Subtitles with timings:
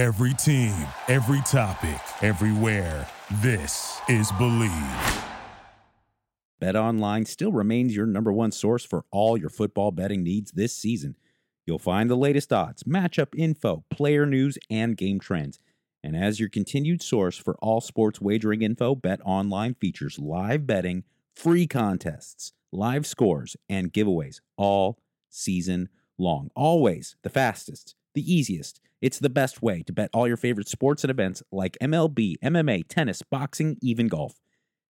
[0.00, 0.74] Every team,
[1.08, 3.06] every topic, everywhere.
[3.42, 5.24] This is Bleav.
[6.58, 11.16] BetOnline still remains your number one source for all your football betting needs this season.
[11.66, 15.58] You'll find the latest odds, matchup info, player news, and game trends.
[16.02, 21.04] And as your continued source for all sports wagering info, BetOnline features live betting,
[21.36, 24.98] free contests, live scores, and giveaways all
[25.28, 26.50] season long.
[26.56, 28.80] Always the fastest, the easiest.
[29.00, 32.86] It's the best way to bet all your favorite sports and events like MLB, MMA,
[32.86, 34.34] tennis, boxing, even golf.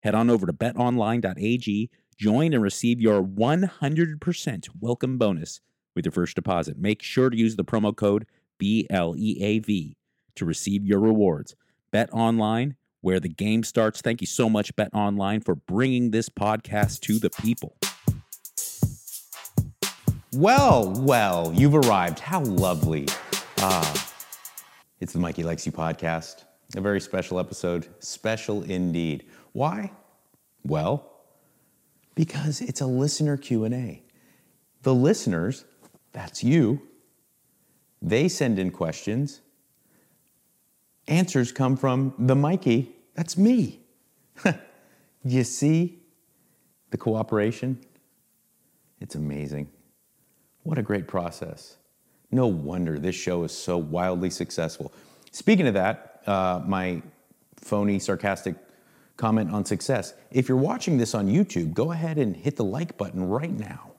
[0.02, 5.62] Head on over to betonline.ag, join and receive your 100% welcome bonus
[5.96, 6.78] with your first deposit.
[6.78, 8.26] Make sure to use the promo code
[8.60, 9.96] BLEAV
[10.36, 11.56] to receive your rewards.
[11.92, 14.02] Bet online where the game starts.
[14.02, 17.78] Thank you so much, Bet Online, for bringing this podcast to the people.
[20.34, 22.20] Well, well, you've arrived.
[22.20, 23.08] How lovely.
[23.62, 24.10] Ah,
[25.02, 26.46] it's the Mikey Likes You podcast.
[26.78, 27.90] A very special episode.
[28.00, 29.26] Special indeed.
[29.52, 29.92] Why?
[30.64, 31.12] Well,
[32.16, 34.02] because it's a listener Q&A.
[34.84, 35.66] The listeners,
[36.14, 36.82] that's you,
[38.02, 39.42] they send in questions.
[41.10, 43.82] Answers come from the Mikey, that's me.
[45.26, 46.00] you see
[46.92, 47.82] the cooperation?
[49.02, 49.70] It's amazing.
[50.64, 51.76] What a great process.
[52.32, 54.94] No wonder this show is so wildly successful.
[55.32, 57.02] Speaking of that, uh, my
[57.58, 58.56] phony, sarcastic
[59.18, 60.14] comment on success.
[60.32, 63.92] If you're watching this on YouTube, go ahead and hit the like button right now.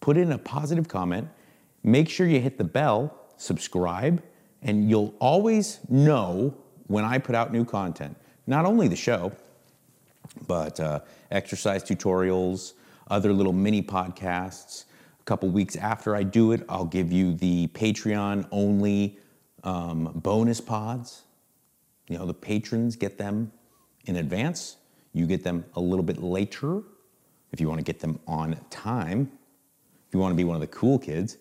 [0.00, 1.28] Put in a positive comment.
[1.84, 4.22] Make sure you hit the bell, subscribe,
[4.62, 6.54] and you'll always know
[6.88, 8.16] when I put out new content.
[8.46, 9.32] Not only the show,
[10.46, 12.72] but uh, exercise tutorials,
[13.10, 14.84] other little mini podcasts.
[15.28, 19.18] Couple weeks after I do it, I'll give you the Patreon only
[19.62, 21.24] um, bonus pods.
[22.08, 23.52] You know, the patrons get them
[24.06, 24.78] in advance.
[25.12, 26.80] You get them a little bit later
[27.52, 29.30] if you want to get them on time.
[30.08, 31.36] If you want to be one of the cool kids,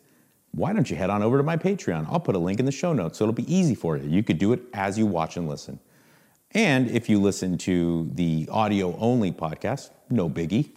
[0.52, 2.08] why don't you head on over to my Patreon?
[2.10, 4.10] I'll put a link in the show notes so it'll be easy for you.
[4.10, 5.80] You could do it as you watch and listen.
[6.52, 10.72] And if you listen to the audio only podcast, no biggie.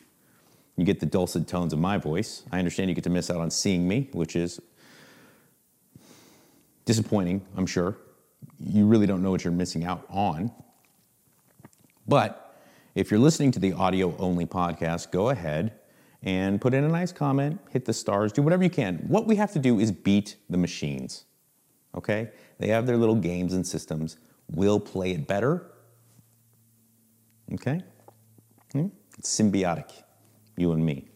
[0.77, 2.45] You get the dulcet tones of my voice.
[2.51, 4.61] I understand you get to miss out on seeing me, which is
[6.85, 7.97] disappointing, I'm sure.
[8.59, 10.51] You really don't know what you're missing out on.
[12.09, 12.59] But
[12.95, 15.73] if you're listening to the audio only podcast, go ahead
[16.23, 18.97] and put in a nice comment, hit the stars, do whatever you can.
[19.07, 21.25] What we have to do is beat the machines.
[21.95, 22.31] Okay?
[22.59, 24.19] They have their little games and systems.
[24.51, 25.71] We'll play it better.
[27.55, 27.83] Okay?
[28.73, 28.89] Hmm?
[29.19, 30.03] It's symbiotic,
[30.61, 31.07] you and me.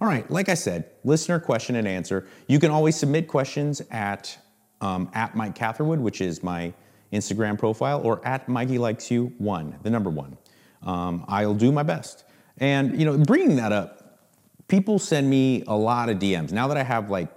[0.00, 2.26] All right, like I said, listener question and answer.
[2.48, 4.36] You can always submit questions at
[4.80, 6.72] um, at Mike Catherwood, which is my
[7.12, 10.38] Instagram profile, or at Mikey Likes You One, the number one.
[10.82, 12.24] Um, I'll do my best.
[12.58, 14.20] And you know, bringing that up,
[14.68, 17.28] people send me a lot of DMs now that I have like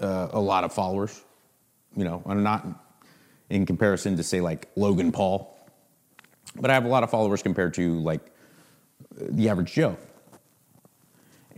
[0.00, 1.24] uh, a lot of followers.
[1.96, 2.66] You know, I'm not
[3.50, 5.56] in comparison to say like Logan Paul,
[6.56, 8.20] but I have a lot of followers compared to like
[9.16, 9.96] the average Joe.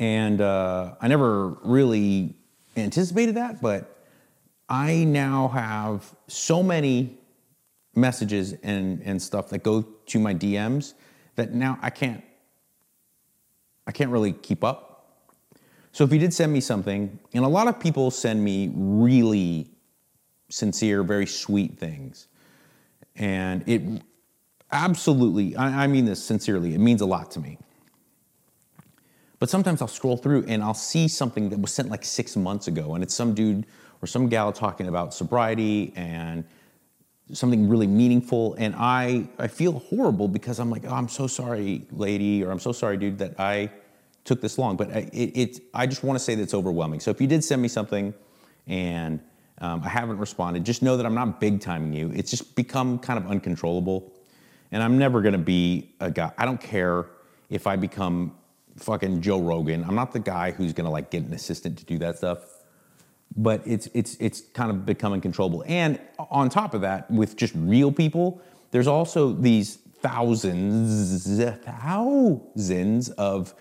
[0.01, 2.35] And uh, I never really
[2.75, 3.99] anticipated that, but
[4.67, 7.19] I now have so many
[7.95, 10.95] messages and, and stuff that go to my DMs
[11.37, 12.25] that now I can't
[13.87, 15.27] I can't really keep up.
[15.91, 19.69] So if you did send me something, and a lot of people send me really
[20.49, 22.29] sincere, very sweet things.
[23.17, 24.03] And it
[24.71, 27.59] absolutely, I, I mean this sincerely, it means a lot to me.
[29.41, 32.69] But sometimes I'll scroll through and I'll see something that was sent like six months
[32.69, 33.67] ago, and it's some dude
[34.03, 36.45] or some gal talking about sobriety and
[37.33, 41.87] something really meaningful and I, I feel horrible because i'm like oh, i'm so sorry
[41.93, 43.71] lady or i'm so sorry dude that i
[44.25, 44.77] took this long.
[44.77, 47.01] But it, it i just want to say that it's overwhelming.
[47.01, 48.13] So if you did send me something
[48.67, 49.21] and
[49.59, 52.11] um, i haven't responded just know that i'm not big timing you.
[52.15, 54.13] It's just become kind of uncontrollable
[54.73, 57.07] and i'm never going to be a guy i don't care
[57.49, 58.35] if i become
[58.81, 61.99] fucking joe rogan i'm not the guy who's to like get an assistant to do
[61.99, 62.61] that stuff
[63.37, 65.65] but it's it's it's kind of become uncontrollable.
[65.67, 71.27] And on top of that, with just real people, there's also these thousands
[71.65, 73.55] thousands of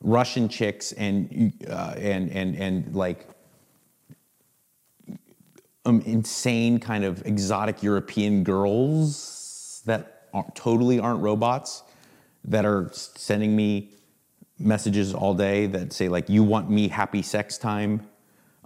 [0.00, 3.26] Russian chicks and uh, and and and like
[5.84, 11.82] um, insane kind of exotic European girls that aren't, totally aren't robots
[12.44, 13.90] that are sending me
[14.60, 18.02] messages all day that say like you want me happy sex time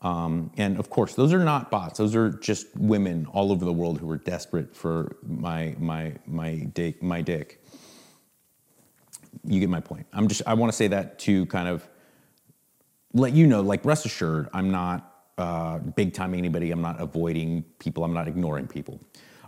[0.03, 1.99] Um, and of course, those are not bots.
[1.99, 6.57] Those are just women all over the world who are desperate for my my my
[6.75, 7.03] dick.
[7.03, 7.65] My dick.
[9.45, 10.07] You get my point.
[10.13, 10.43] I'm just.
[10.47, 11.89] I want to say that to kind of
[13.15, 13.63] let you know.
[13.63, 16.71] Like, rest assured, I'm not uh, big time anybody.
[16.73, 18.05] I'm not avoiding people.
[18.05, 19.01] I'm not ignoring people.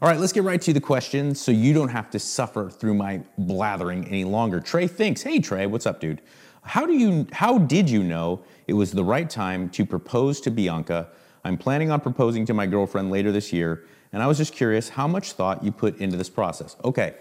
[0.03, 2.93] All right, let's get right to the questions so you don't have to suffer through
[2.93, 4.61] my blathering any longer.
[4.61, 6.21] Trey thinks, hey Trey, what's up, dude?
[6.61, 10.51] How do you how did you know it was the right time to propose to
[10.51, 11.09] Bianca?
[11.45, 14.91] I'm planning on proposing to my girlfriend later this year, and I was just curious
[14.91, 16.77] how much thought you put into this process.
[16.85, 17.15] Okay.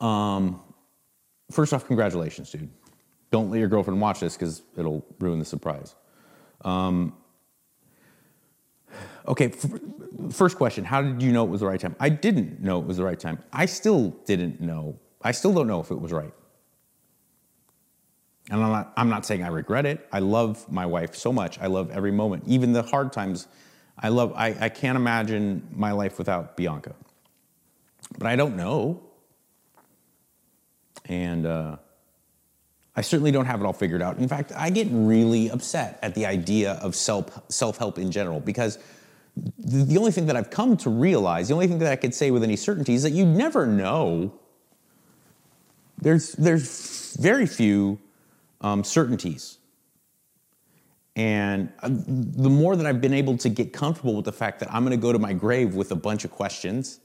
[0.00, 0.62] Um,
[1.50, 2.70] first off, congratulations, dude.
[3.30, 5.96] Don't let your girlfriend watch this because it'll ruin the surprise.
[6.64, 7.14] Um,
[9.26, 9.80] okay, f-
[10.30, 11.96] first question How did you know it was the right time?
[12.00, 13.38] I didn't know it was the right time.
[13.52, 14.98] I still didn't know.
[15.22, 16.32] I still don't know if it was right.
[18.50, 20.08] And I'm not, I'm not saying I regret it.
[20.12, 21.58] I love my wife so much.
[21.60, 23.46] I love every moment, even the hard times.
[23.98, 26.94] I love, I, I can't imagine my life without Bianca.
[28.18, 29.00] But I don't know.
[31.06, 31.76] And uh,
[32.96, 34.18] I certainly don't have it all figured out.
[34.18, 38.40] In fact, I get really upset at the idea of self self help in general
[38.40, 38.78] because
[39.36, 42.30] the, only thing that I've come to realize, the only thing that I could say
[42.30, 44.34] with any certainty is that you never know.
[45.98, 47.98] There's, there's very few
[48.60, 49.58] um, certainties.
[51.14, 54.72] And uh, the more that I've been able to get comfortable with the fact that
[54.72, 57.00] I'm going to go to my grave with a bunch of questions,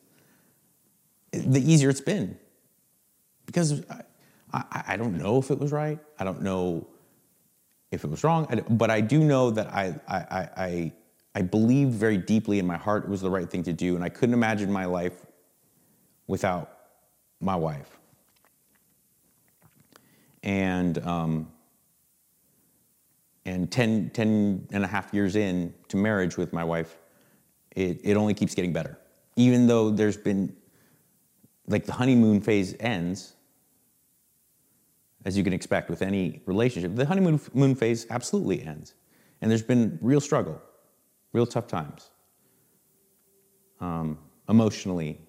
[1.31, 2.37] the easier it's been.
[3.45, 4.03] Because I,
[4.53, 5.99] I, I don't know if it was right.
[6.19, 6.87] I don't know
[7.91, 8.63] if it was wrong.
[8.69, 10.91] but I do know that I, I, I,
[11.37, 13.93] I believed very deeply in my heart it was the right thing to do.
[13.93, 15.21] And I couldn't imagine my life
[16.25, 16.79] without
[17.39, 17.99] my wife.
[20.41, 21.51] And, um,
[23.45, 26.97] and 10, 10 and a half years in to marriage with my wife,
[27.75, 28.97] it, it only keeps getting better.
[29.35, 30.55] Even though there's been,
[31.67, 33.35] like the honeymoon phase ends,
[35.23, 38.95] as you can expect with any relationship, the honeymoon phase absolutely ends.
[39.39, 40.59] And there's been real struggle,
[41.37, 42.09] real tough times,
[43.79, 44.17] um,
[44.49, 45.21] emotionally,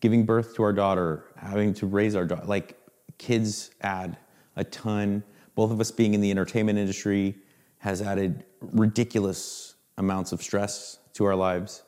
[0.00, 2.44] giving birth to our daughter, having to raise our daughter.
[2.44, 2.76] Like
[3.16, 4.18] kids add
[4.56, 5.22] a ton
[5.54, 7.36] both of us being in the entertainment industry
[7.78, 11.84] has added ridiculous amounts of stress to our lives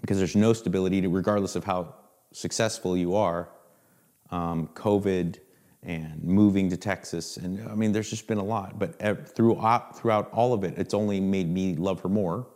[0.00, 1.96] because there's no stability, regardless of how
[2.32, 3.48] successful you are.
[4.30, 5.40] Um, COVID
[5.82, 8.78] and moving to Texas, and I mean, there's just been a lot.
[8.78, 8.98] But
[9.34, 12.46] throughout throughout all of it, it's only made me love her more.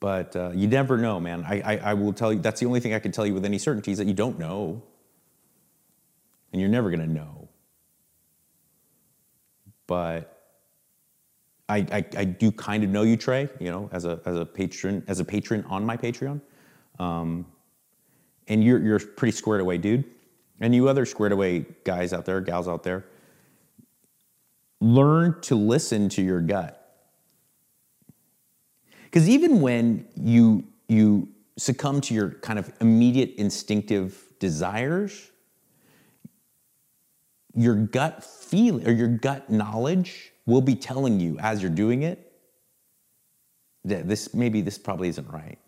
[0.00, 1.44] But uh, you never know, man.
[1.46, 2.38] I, I, I will tell you.
[2.38, 4.38] That's the only thing I can tell you with any certainty is that you don't
[4.38, 4.82] know
[6.54, 7.48] and you're never going to know.
[9.88, 10.40] But
[11.68, 13.48] I, I, I, do kind of know you, Trey.
[13.58, 16.40] You know, as a as a patron as a patron on my Patreon,
[17.00, 17.44] um,
[18.48, 20.04] and you're you're pretty squared away, dude.
[20.60, 23.04] And you other squared away guys out there, gals out there,
[24.80, 26.80] learn to listen to your gut.
[29.04, 35.30] Because even when you you succumb to your kind of immediate instinctive desires,
[37.54, 42.32] your gut feeling or your gut knowledge will be telling you as you're doing it
[43.84, 45.58] that this maybe this probably isn't right.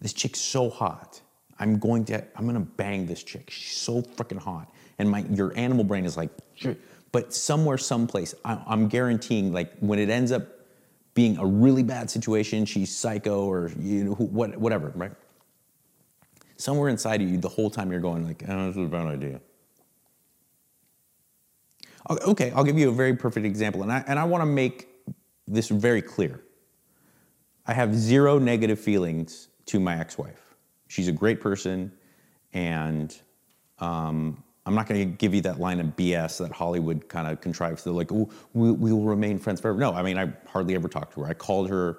[0.00, 1.20] This chick's so hot.
[1.58, 3.50] I'm going to I'm gonna bang this chick.
[3.50, 4.72] She's so freaking hot.
[4.98, 6.30] And my your animal brain is like,
[7.12, 10.46] but somewhere, someplace, I, I'm guaranteeing like when it ends up
[11.14, 15.12] being a really bad situation, she's psycho or you know what whatever, right?
[16.56, 19.06] Somewhere inside of you, the whole time you're going like, oh, this is a bad
[19.06, 19.40] idea.
[22.08, 24.88] Okay, I'll give you a very perfect example, and I, and I want to make
[25.48, 26.40] this very clear.
[27.66, 30.45] I have zero negative feelings to my ex wife.
[30.88, 31.92] She's a great person,
[32.52, 33.16] and
[33.78, 37.40] um, I'm not going to give you that line of BS that Hollywood kind of
[37.40, 37.84] contrives.
[37.84, 39.78] They're like, oh, we, we will remain friends forever.
[39.78, 41.26] No, I mean, I hardly ever talked to her.
[41.28, 41.98] I called her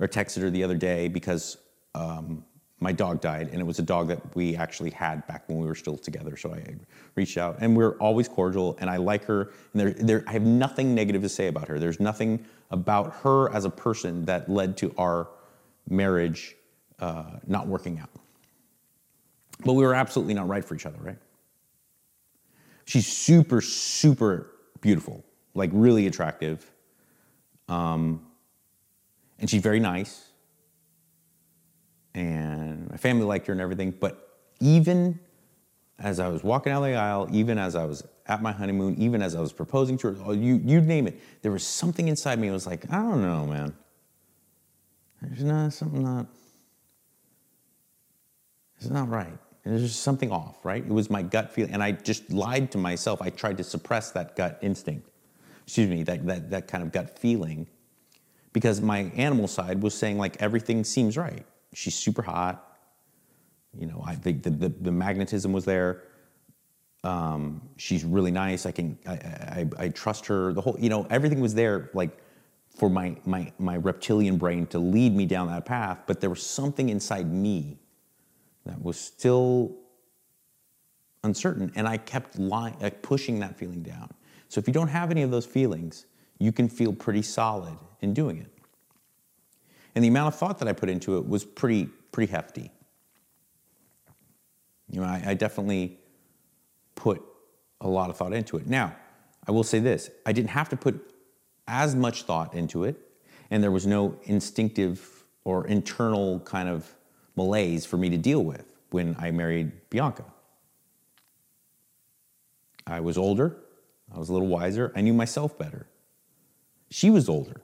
[0.00, 1.58] or texted her the other day because
[1.94, 2.44] um,
[2.80, 5.66] my dog died, and it was a dog that we actually had back when we
[5.66, 6.36] were still together.
[6.36, 6.74] So I
[7.14, 9.52] reached out, and we're always cordial, and I like her.
[9.72, 11.78] And there, there, I have nothing negative to say about her.
[11.78, 15.28] There's nothing about her as a person that led to our
[15.88, 16.56] marriage
[17.02, 18.08] uh, not working out.
[19.64, 21.18] But we were absolutely not right for each other, right?
[22.86, 25.22] She's super, super beautiful,
[25.54, 26.68] like really attractive,
[27.68, 28.26] um,
[29.38, 30.32] and she's very nice
[32.14, 33.90] and my family liked her and everything.
[33.90, 35.18] But even
[35.98, 39.22] as I was walking down the aisle, even as I was at my honeymoon, even
[39.22, 42.38] as I was proposing to her, oh, you you name it, there was something inside
[42.38, 42.48] me.
[42.48, 43.74] that was like, I don't know, man.
[45.20, 46.26] There's not something not.
[48.82, 49.38] It's not right.
[49.64, 50.84] There's just something off, right?
[50.84, 53.22] It was my gut feeling, and I just lied to myself.
[53.22, 55.08] I tried to suppress that gut instinct.
[55.64, 57.68] Excuse me, that that that kind of gut feeling,
[58.52, 61.46] because my animal side was saying like everything seems right.
[61.72, 62.72] She's super hot
[63.78, 66.02] you know, I think the, the, the magnetism was there.
[67.04, 68.66] Um, she's really nice.
[68.66, 70.52] I can, I, I, I trust her.
[70.52, 72.18] The whole, you know, everything was there, like
[72.76, 76.00] for my, my, my reptilian brain to lead me down that path.
[76.06, 77.78] But there was something inside me
[78.66, 79.76] that was still
[81.24, 84.12] uncertain, and I kept lying, like pushing that feeling down.
[84.48, 86.06] So if you don't have any of those feelings,
[86.38, 88.52] you can feel pretty solid in doing it.
[89.94, 92.70] And the amount of thought that I put into it was pretty, pretty hefty.
[94.90, 95.98] You know, I, I definitely
[96.94, 97.22] put
[97.80, 98.66] a lot of thought into it.
[98.66, 98.94] Now,
[99.46, 101.14] I will say this I didn't have to put
[101.66, 102.96] as much thought into it,
[103.50, 106.94] and there was no instinctive or internal kind of
[107.36, 110.24] malaise for me to deal with when I married Bianca.
[112.86, 113.56] I was older,
[114.14, 115.86] I was a little wiser, I knew myself better.
[116.90, 117.62] She was older.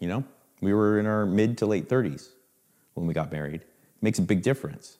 [0.00, 0.24] You know,
[0.60, 2.28] we were in our mid to late 30s
[2.94, 3.62] when we got married.
[3.62, 4.98] It makes a big difference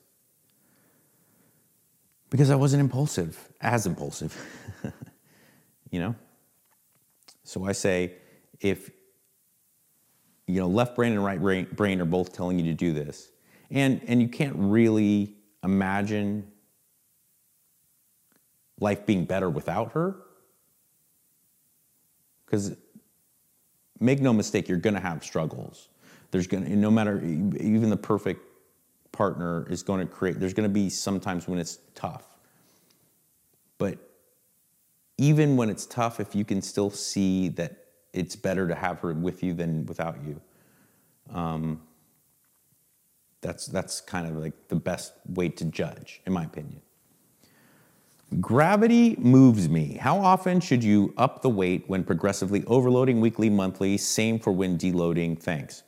[2.29, 4.35] because I wasn't impulsive, as impulsive,
[5.91, 6.15] you know?
[7.43, 8.13] So I say,
[8.59, 8.89] if,
[10.47, 13.29] you know, left brain and right brain, brain are both telling you to do this,
[13.71, 16.51] and, and you can't really imagine
[18.79, 20.15] life being better without her,
[22.45, 22.75] because
[23.99, 25.89] make no mistake, you're gonna have struggles.
[26.31, 28.41] There's gonna, no matter, even the perfect
[29.15, 32.37] partner is going to create, there's going to be sometimes when it's tough.
[33.77, 33.97] But
[35.17, 37.84] even when it's tough, if you can still see that
[38.15, 40.41] it's better to have her with you than without you,
[41.33, 41.81] um,
[43.41, 46.81] that's, that's kind of like the best way to judge, in my opinion.
[48.39, 49.97] Gravity moves me.
[50.01, 53.97] How often should you up the weight when progressively overloading weekly, monthly?
[53.97, 55.39] Same for when deloading.
[55.39, 55.83] Thanks.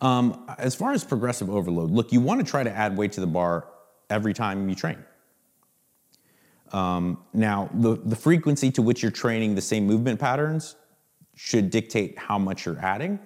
[0.00, 3.20] Um, as far as progressive overload, look, you want to try to add weight to
[3.20, 3.68] the bar
[4.10, 4.98] every time you train.
[6.72, 10.76] Um, now, the, the frequency to which you're training the same movement patterns
[11.36, 13.18] should dictate how much you're adding.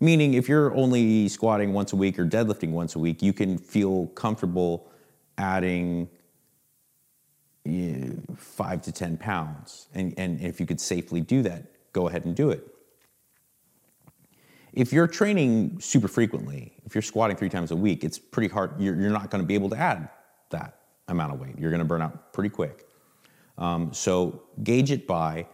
[0.00, 3.56] Meaning, if you're only squatting once a week or deadlifting once a week, you can
[3.56, 4.90] feel comfortable
[5.38, 6.08] adding
[7.64, 9.88] you know, five to 10 pounds.
[9.94, 12.66] And, and if you could safely do that, go ahead and do it.
[14.72, 18.80] If you're training super frequently, if you're squatting three times a week, it's pretty hard.
[18.80, 20.08] You're, you're not going to be able to add
[20.50, 21.58] that amount of weight.
[21.58, 22.86] You're going to burn out pretty quick.
[23.58, 25.46] Um, so gauge it by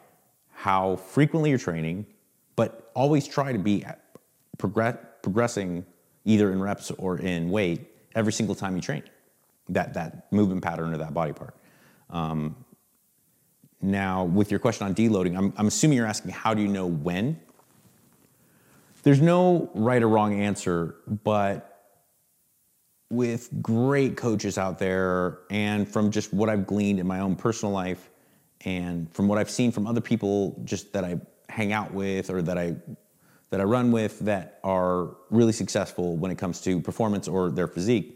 [0.53, 2.07] how frequently you're training,
[2.57, 3.85] but always try to be
[4.57, 5.85] progress, progressing
[6.25, 9.03] either in reps or in weight every single time you train.
[9.69, 11.55] That that movement pattern or that body part.
[12.11, 12.57] Um,
[13.81, 16.87] now, with your question on deloading, I'm, I'm assuming you're asking how do you know
[16.87, 17.39] when
[19.09, 21.68] there's no right or wrong answer, but
[23.11, 27.73] with great coaches out there, and from just what I've gleaned in my own personal
[27.73, 28.11] life,
[28.65, 32.43] and from what I've seen from other people just that I hang out with or
[32.43, 32.77] that I
[33.51, 37.67] that I run with that are really successful when it comes to performance or their
[37.67, 38.15] physique.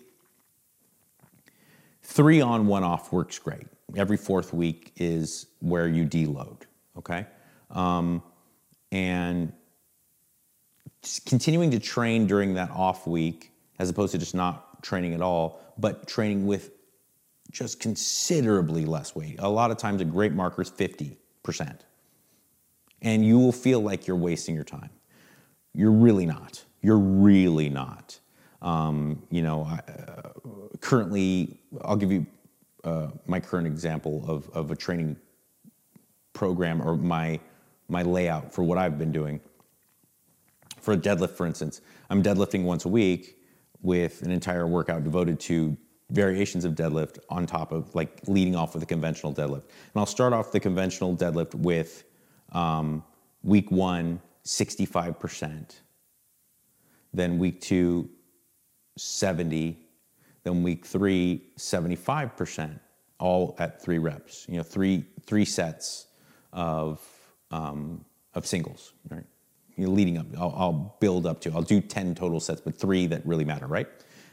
[2.03, 3.67] Three on, one off works great.
[3.97, 6.63] Every fourth week is where you deload.
[6.99, 7.27] Okay,
[7.71, 8.23] um,
[8.91, 9.53] and
[11.25, 15.61] continuing to train during that off week as opposed to just not training at all,
[15.79, 16.71] but training with
[17.51, 19.37] just considerably less weight.
[19.39, 21.17] A lot of times, a great marker is 50%.
[23.03, 24.91] And you will feel like you're wasting your time.
[25.75, 26.65] You're really not.
[26.83, 28.19] You're really not.
[28.61, 30.31] Um, you know, I, uh,
[30.81, 32.27] currently, I'll give you
[32.85, 35.17] uh, my current example of, of a training
[36.33, 37.41] program or my,
[37.89, 39.41] my layout for what I've been doing
[40.83, 43.39] for a deadlift, for instance, I'm deadlifting once a week
[43.83, 45.77] with an entire workout devoted to
[46.11, 49.65] variations of deadlift on top of like leading off with a conventional deadlift.
[49.65, 52.05] And I'll start off the conventional deadlift with
[52.53, 53.03] um,
[53.43, 55.77] week one, 65%.
[57.15, 58.09] Then week two,
[58.97, 59.79] 70.
[60.45, 62.79] Then week three, 75%,
[63.19, 64.47] all at three reps.
[64.49, 66.07] You know, three, three sets
[66.53, 67.01] of,
[67.51, 69.25] um, of singles, right?
[69.83, 70.27] You know, leading up.
[70.39, 71.53] I'll, I'll, build up to.
[71.53, 73.89] I'll do ten total sets, but three that really matter, right?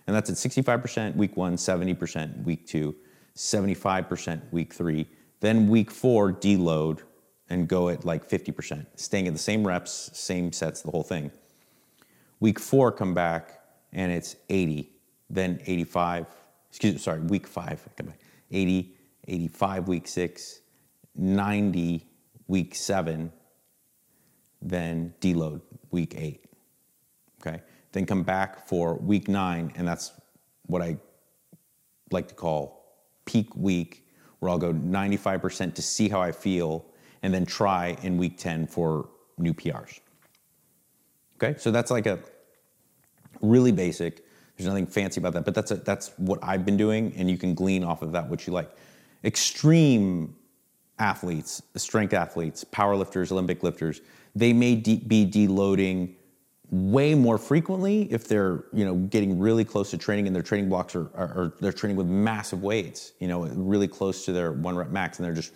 [0.05, 2.95] And that's at 65% week one, 70% week two,
[3.35, 5.07] 75% week three.
[5.39, 7.01] Then week four, deload
[7.49, 11.31] and go at like 50%, staying at the same reps, same sets, the whole thing.
[12.39, 13.59] Week four, come back
[13.91, 14.91] and it's 80,
[15.31, 16.27] then 85,
[16.69, 18.19] excuse me, sorry, week five, come back,
[18.51, 18.95] 80,
[19.27, 20.61] 85 week six,
[21.15, 22.07] 90
[22.47, 23.31] week seven,
[24.61, 25.61] then deload
[25.91, 26.45] week eight.
[27.41, 27.61] Okay.
[27.91, 30.11] Then come back for week nine, and that's
[30.67, 30.97] what I
[32.11, 32.79] like to call
[33.25, 34.07] peak week,
[34.39, 36.85] where I'll go 95% to see how I feel,
[37.21, 39.99] and then try in week 10 for new PRs.
[41.37, 42.19] Okay, so that's like a
[43.41, 44.25] really basic.
[44.57, 47.37] There's nothing fancy about that, but that's a, that's what I've been doing, and you
[47.37, 48.69] can glean off of that what you like.
[49.23, 50.35] Extreme
[50.99, 54.01] athletes, strength athletes, powerlifters, Olympic lifters,
[54.35, 56.15] they may de- be deloading
[56.71, 60.69] way more frequently if they're you know getting really close to training and their training
[60.69, 64.51] blocks are, are, are, they're training with massive weights you know really close to their
[64.51, 65.51] one rep max and they're just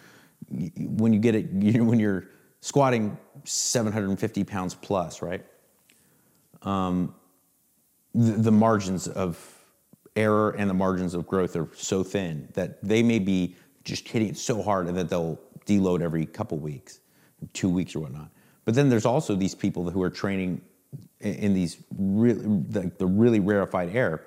[0.97, 2.25] when you get it you know when you're
[2.61, 5.45] squatting 750 pounds plus right?
[6.61, 7.13] Um,
[8.15, 9.37] the, the margins of
[10.15, 14.29] error and the margins of growth are so thin that they may be just hitting
[14.29, 16.99] it so hard that they'll deload every couple weeks
[17.53, 18.29] two weeks or whatnot
[18.65, 20.61] but then there's also these people who are training
[21.19, 24.23] in these really the, the really rarefied air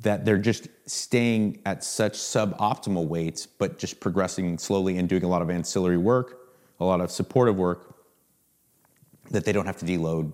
[0.00, 5.28] that they're just staying at such suboptimal weights, but just progressing slowly and doing a
[5.28, 7.94] lot of ancillary work, a lot of supportive work,
[9.30, 10.32] that they don't have to deload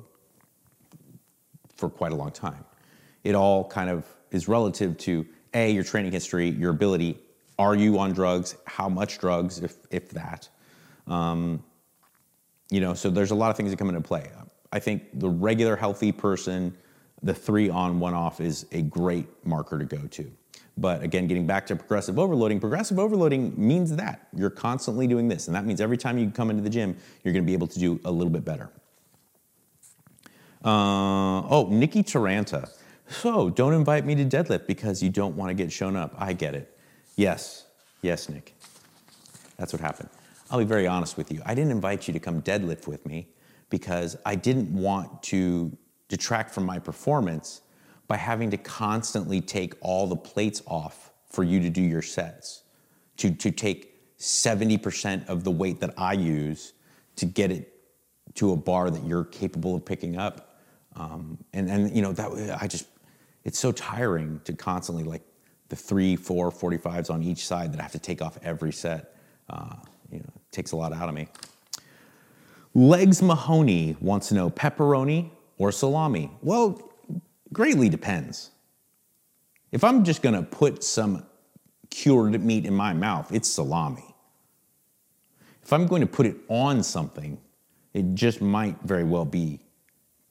[1.76, 2.64] for quite a long time.
[3.22, 7.18] It all kind of is relative to A, your training history, your ability.
[7.60, 8.56] Are you on drugs?
[8.64, 10.48] How much drugs, if, if that?
[11.06, 11.62] Um,
[12.70, 14.30] you know, so there's a lot of things that come into play.
[14.72, 16.74] I think the regular healthy person,
[17.22, 20.32] the three on, one off is a great marker to go to.
[20.78, 25.46] But again, getting back to progressive overloading, progressive overloading means that you're constantly doing this.
[25.46, 27.66] And that means every time you come into the gym, you're going to be able
[27.66, 28.70] to do a little bit better.
[30.64, 32.70] Uh, oh, Nikki Taranta.
[33.06, 36.14] So don't invite me to deadlift because you don't want to get shown up.
[36.16, 36.78] I get it.
[37.20, 37.66] Yes,
[38.00, 38.54] yes, Nick.
[39.58, 40.08] That's what happened.
[40.50, 41.42] I'll be very honest with you.
[41.44, 43.28] I didn't invite you to come deadlift with me
[43.68, 45.76] because I didn't want to
[46.08, 47.60] detract from my performance
[48.08, 52.62] by having to constantly take all the plates off for you to do your sets,
[53.18, 56.72] to, to take 70% of the weight that I use
[57.16, 57.70] to get it
[58.36, 60.58] to a bar that you're capable of picking up.
[60.96, 62.86] Um, and, and, you know, that I just,
[63.44, 65.22] it's so tiring to constantly like
[65.70, 69.16] the three, four, 45s on each side that I have to take off every set.
[69.48, 69.76] Uh,
[70.12, 71.28] you know, takes a lot out of me.
[72.74, 76.30] Legs Mahoney wants to know pepperoni or salami.
[76.42, 76.92] Well,
[77.52, 78.50] greatly depends.
[79.72, 81.24] If I'm just gonna put some
[81.90, 84.14] cured meat in my mouth, it's salami.
[85.62, 87.38] If I'm going to put it on something,
[87.92, 89.60] it just might very well be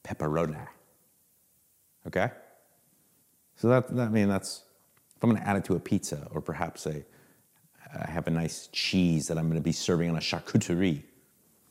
[0.04, 0.68] pepperoni.
[2.08, 2.32] Okay?
[3.56, 4.64] So that, that I mean that's
[5.20, 7.04] if I'm gonna add it to a pizza or perhaps a
[7.94, 11.04] I have a nice cheese that I'm gonna be serving on a charcuterie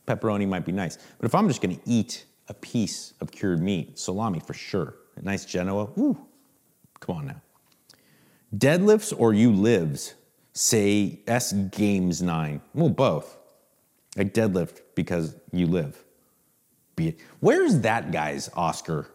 [0.07, 0.99] pepperoni might be nice.
[1.17, 4.93] But if I'm just gonna eat a piece of cured meat, salami for sure.
[5.15, 6.15] A nice Genoa, woo,
[6.99, 7.41] come on now.
[8.55, 10.13] Deadlifts or you lives,
[10.53, 12.61] say S Games 9.
[12.75, 13.35] Well, both.
[14.15, 16.03] Like deadlift because you live.
[16.95, 17.19] Be it.
[17.39, 19.07] Where's that guy's Oscar?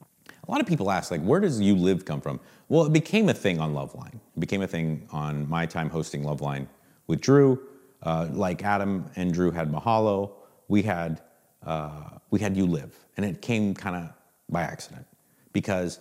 [0.00, 2.40] A lot of people ask, like, where does you live come from?
[2.70, 4.14] Well, it became a thing on Loveline.
[4.14, 6.68] It became a thing on my time hosting Loveline
[7.08, 7.60] with Drew.
[8.00, 10.30] Uh, like Adam and Drew had Mahalo,
[10.68, 11.20] we had
[11.66, 14.12] uh, we had You Live, and it came kind of
[14.48, 15.04] by accident
[15.52, 15.98] because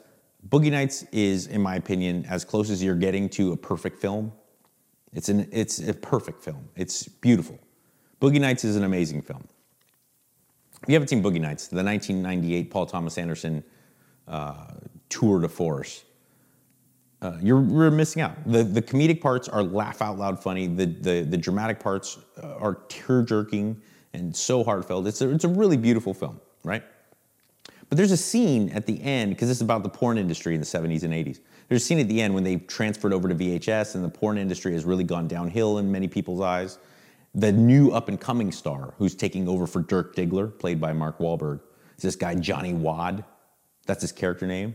[0.48, 4.32] Boogie Nights is, in my opinion, as close as you're getting to a perfect film.
[5.12, 6.70] It's an it's a perfect film.
[6.76, 7.60] It's beautiful.
[8.22, 9.44] Boogie Nights is an amazing film.
[10.84, 13.64] If you haven't seen Boogie Nights, the 1998 Paul Thomas Anderson
[14.28, 14.68] uh,
[15.10, 16.06] tour de force
[17.22, 18.36] uh, you're, you're missing out.
[18.46, 20.68] The, the comedic parts are laugh out loud funny.
[20.68, 23.82] The, the, the dramatic parts uh, are tear jerking
[24.14, 25.06] and so heartfelt.
[25.06, 26.84] It's a, it's a really beautiful film, right?
[27.90, 30.66] But there's a scene at the end, because it's about the porn industry in the
[30.66, 31.40] 70s and 80s.
[31.68, 34.38] There's a scene at the end when they transferred over to VHS and the porn
[34.38, 36.78] industry has really gone downhill in many people's eyes.
[37.36, 41.20] The new up and coming star who's taking over for Dirk Diggler, played by Mark
[41.20, 41.60] Wahlberg,
[41.98, 43.24] is this guy Johnny Wad.
[43.86, 44.74] That's his character name.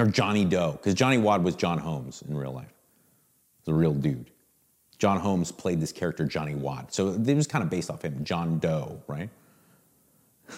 [0.00, 2.72] Or Johnny Doe, because Johnny Wad was John Holmes in real life,
[3.64, 4.30] the real dude.
[4.98, 8.22] John Holmes played this character Johnny Wad, so it was kind of based off him,
[8.24, 9.30] John Doe, right?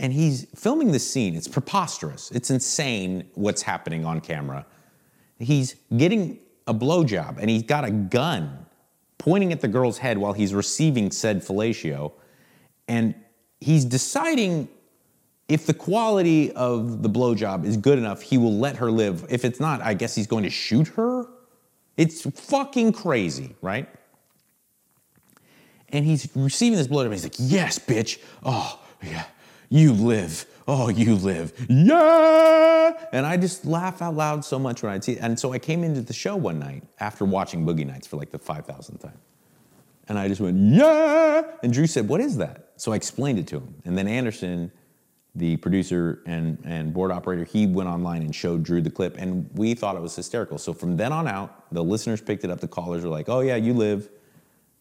[0.00, 1.34] and he's filming this scene.
[1.34, 2.30] It's preposterous.
[2.30, 4.64] It's insane what's happening on camera.
[5.38, 8.66] He's getting a blowjob and he's got a gun
[9.18, 12.12] pointing at the girl's head while he's receiving said fellatio.
[12.88, 13.14] And
[13.60, 14.68] he's deciding
[15.48, 19.26] if the quality of the blowjob is good enough, he will let her live.
[19.28, 21.26] If it's not, I guess he's going to shoot her.
[21.96, 23.88] It's fucking crazy, right?
[25.90, 27.12] And he's receiving this blowjob.
[27.12, 28.18] He's like, "Yes, bitch.
[28.42, 29.24] Oh, yeah.
[29.68, 30.46] You live.
[30.66, 31.52] Oh, you live.
[31.68, 35.18] Yeah." And I just laugh out loud so much when I see it.
[35.20, 38.30] And so I came into the show one night after watching Boogie Nights for like
[38.30, 39.18] the five thousandth time,
[40.08, 43.46] and I just went, "Yeah." And Drew said, "What is that?" So I explained it
[43.48, 44.72] to him, and then Anderson
[45.34, 49.48] the producer and, and board operator, he went online and showed Drew the clip, and
[49.54, 50.58] we thought it was hysterical.
[50.58, 52.60] So from then on out, the listeners picked it up.
[52.60, 54.10] The callers were like, "Oh yeah, you live,"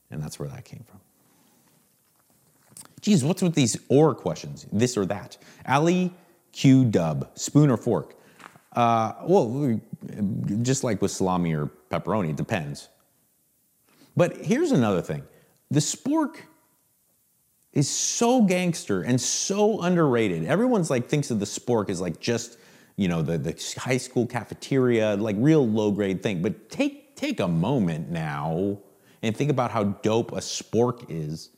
[0.09, 0.99] and that's where that came from.
[2.99, 4.67] Geez, what's with these or questions?
[4.71, 5.37] This or that?
[5.67, 6.13] Ali
[6.51, 8.15] Q Dub, spoon or fork?
[8.73, 9.79] Uh, well,
[10.61, 12.89] just like with salami or pepperoni, it depends.
[14.17, 15.23] But here's another thing:
[15.69, 16.41] the spork
[17.73, 20.45] is so gangster and so underrated.
[20.45, 22.57] Everyone's like thinks of the spork as like just
[22.97, 26.41] you know the the high school cafeteria, like real low grade thing.
[26.41, 28.79] But take take a moment now
[29.21, 31.49] and think about how dope a spork is.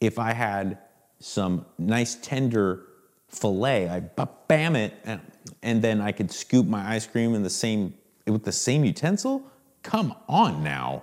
[0.00, 0.78] If I had
[1.18, 2.84] some nice tender
[3.28, 4.00] fillet, I
[4.48, 5.20] bam it, and,
[5.62, 7.94] and then I could scoop my ice cream in the same
[8.26, 9.42] with the same utensil.
[9.82, 11.02] Come on now,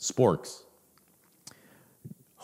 [0.00, 0.62] sporks.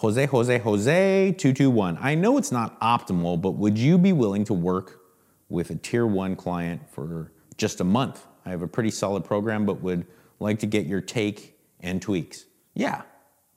[0.02, 1.96] Jose, Jose, Jose, 221.
[2.00, 5.00] I know it's not optimal, but would you be willing to work
[5.48, 8.26] with a tier one client for just a month?
[8.44, 10.04] I have a pretty solid program, but would
[10.40, 12.46] like to get your take and tweaks.
[12.74, 13.02] Yeah,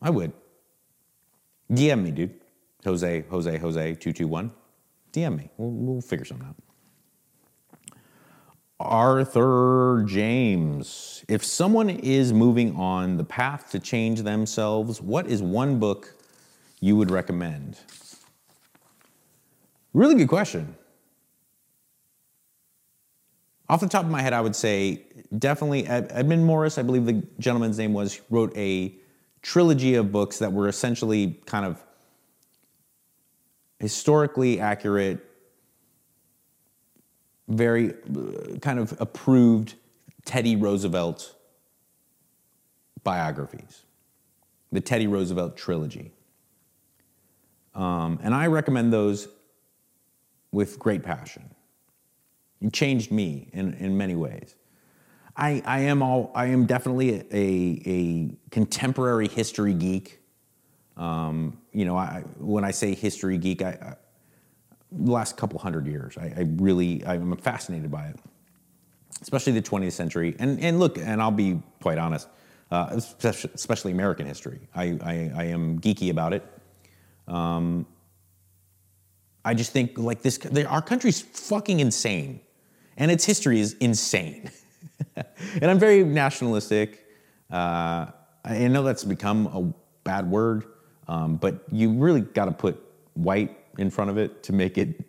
[0.04, 0.34] I would.
[1.72, 2.40] DM me, dude.
[2.84, 4.52] Jose, Jose, Jose, 221.
[5.14, 5.50] DM me.
[5.58, 7.98] We'll, we'll figure something out.
[8.80, 11.26] Arthur James.
[11.28, 16.16] If someone is moving on the path to change themselves, what is one book
[16.80, 17.78] you would recommend?
[19.94, 20.76] Really good question.
[23.68, 25.04] Off the top of my head, I would say
[25.38, 28.94] definitely Edmund Morris, I believe the gentleman's name was, wrote a
[29.42, 31.84] trilogy of books that were essentially kind of
[33.80, 35.24] historically accurate,
[37.48, 39.76] very uh, kind of approved
[40.26, 41.36] Teddy Roosevelt
[43.04, 43.84] biographies.
[44.72, 46.12] The Teddy Roosevelt trilogy.
[47.76, 49.28] Um, and I recommend those
[50.52, 51.54] with great passion.
[52.62, 54.56] It changed me in, in many ways.
[55.38, 60.22] I, I am all I am definitely a, a contemporary history geek.
[60.96, 63.96] Um, you know, I, when I say history geek, I, I
[64.98, 68.20] last couple hundred years, I, I really I'm fascinated by it,
[69.22, 70.38] especially the 20th century.
[70.40, 72.30] And and look, and I'll be quite honest,
[72.72, 74.62] uh, especially, especially American history.
[74.74, 76.46] I, I, I am geeky about it.
[77.28, 77.86] Um,
[79.44, 82.42] I just think like this, our country's fucking insane,
[82.98, 84.50] and its history is insane.
[85.16, 87.06] and I'm very nationalistic.
[87.52, 88.08] Uh,
[88.44, 90.66] I know that's become a bad word,
[91.08, 92.82] um, but you really got to put
[93.14, 95.04] white in front of it to make it,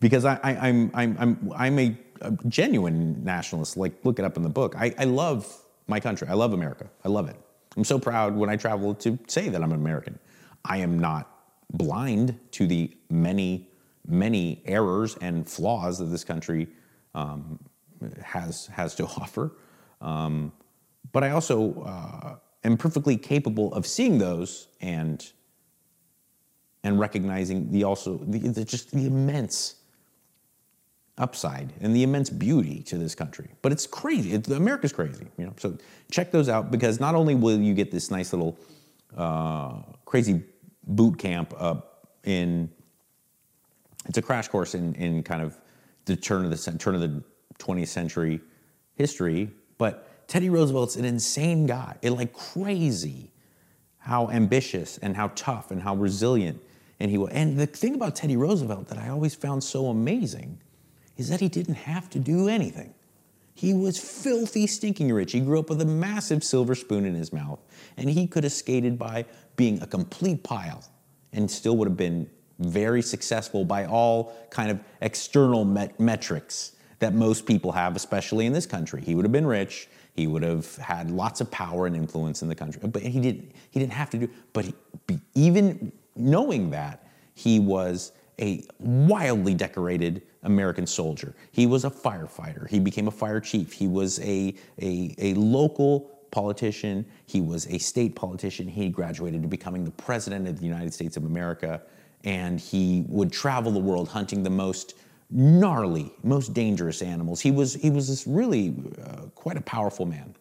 [0.00, 3.76] because I, I, I'm I'm I'm I'm a, a genuine nationalist.
[3.76, 4.74] Like look it up in the book.
[4.76, 5.46] I, I love
[5.86, 6.26] my country.
[6.28, 6.88] I love America.
[7.04, 7.36] I love it.
[7.76, 10.18] I'm so proud when I travel to say that I'm an American.
[10.64, 11.39] I am not
[11.72, 13.68] blind to the many,
[14.06, 16.68] many errors and flaws that this country
[17.14, 17.58] um,
[18.22, 19.52] has has to offer.
[20.00, 20.52] Um,
[21.12, 25.30] but I also uh, am perfectly capable of seeing those and
[26.82, 29.76] and recognizing the also the, the, just the immense
[31.18, 33.48] upside and the immense beauty to this country.
[33.60, 34.40] But it's crazy.
[34.54, 35.52] America's crazy, you know.
[35.58, 35.76] So
[36.10, 38.58] check those out because not only will you get this nice little
[39.16, 40.42] uh, crazy
[40.84, 42.70] boot camp up in.
[44.06, 45.60] It's a crash course in, in kind of
[46.06, 47.22] the turn of the turn of the
[47.58, 48.40] 20th century
[48.94, 49.50] history.
[49.78, 51.96] But Teddy Roosevelt's an insane guy.
[52.02, 53.30] It like crazy
[53.98, 56.60] how ambitious and how tough and how resilient
[56.98, 57.30] and he was.
[57.32, 60.58] And the thing about Teddy Roosevelt that I always found so amazing
[61.16, 62.94] is that he didn't have to do anything.
[63.54, 65.32] He was filthy, stinking rich.
[65.32, 67.60] He grew up with a massive silver spoon in his mouth,
[67.96, 70.82] and he could have skated by being a complete pile
[71.32, 77.14] and still would have been very successful by all kind of external met- metrics that
[77.14, 79.02] most people have, especially in this country.
[79.02, 79.88] He would have been rich.
[80.12, 83.52] He would have had lots of power and influence in the country, but he didn't.
[83.70, 84.28] He didn't have to do.
[84.52, 84.74] But he,
[85.34, 87.06] even knowing that,
[87.40, 91.34] He was a wildly decorated American soldier.
[91.52, 92.68] He was a firefighter.
[92.68, 93.72] He became a fire chief.
[93.72, 97.04] He was a, a, a local politician.
[97.26, 98.68] He was a state politician.
[98.68, 101.82] He graduated to becoming the president of the United States of America.
[102.24, 104.94] And he would travel the world hunting the most
[105.30, 107.40] gnarly, most dangerous animals.
[107.40, 110.34] He was, he was this really uh, quite a powerful man.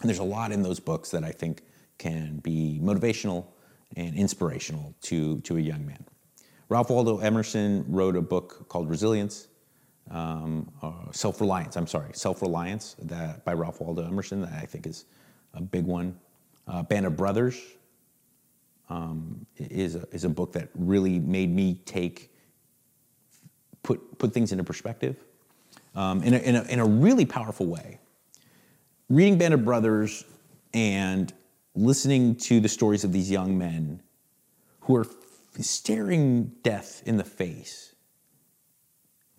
[0.00, 1.62] And there's a lot in those books that I think
[1.98, 3.46] can be motivational
[3.96, 6.04] and inspirational to, to a young man.
[6.68, 9.48] Ralph Waldo Emerson wrote a book called Resilience,
[10.10, 14.66] um, uh, Self Reliance, I'm sorry, Self Reliance that, by Ralph Waldo Emerson, that I
[14.66, 15.06] think is
[15.54, 16.18] a big one.
[16.66, 17.60] Uh, Band of Brothers
[18.88, 22.32] um, is, a, is a book that really made me take,
[23.82, 25.16] put, put things into perspective
[25.94, 27.98] um, in, a, in, a, in a really powerful way.
[29.08, 30.24] Reading Band of Brothers
[30.72, 31.32] and
[31.74, 34.02] listening to the stories of these young men
[34.80, 35.06] who are
[35.60, 37.93] staring death in the face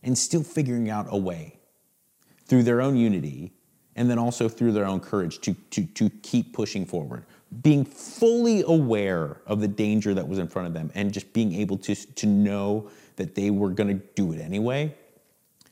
[0.05, 1.57] and still figuring out a way
[2.45, 3.51] through their own unity
[3.95, 7.25] and then also through their own courage to, to, to keep pushing forward.
[7.61, 11.53] Being fully aware of the danger that was in front of them and just being
[11.55, 14.93] able to, to know that they were going to do it anyway,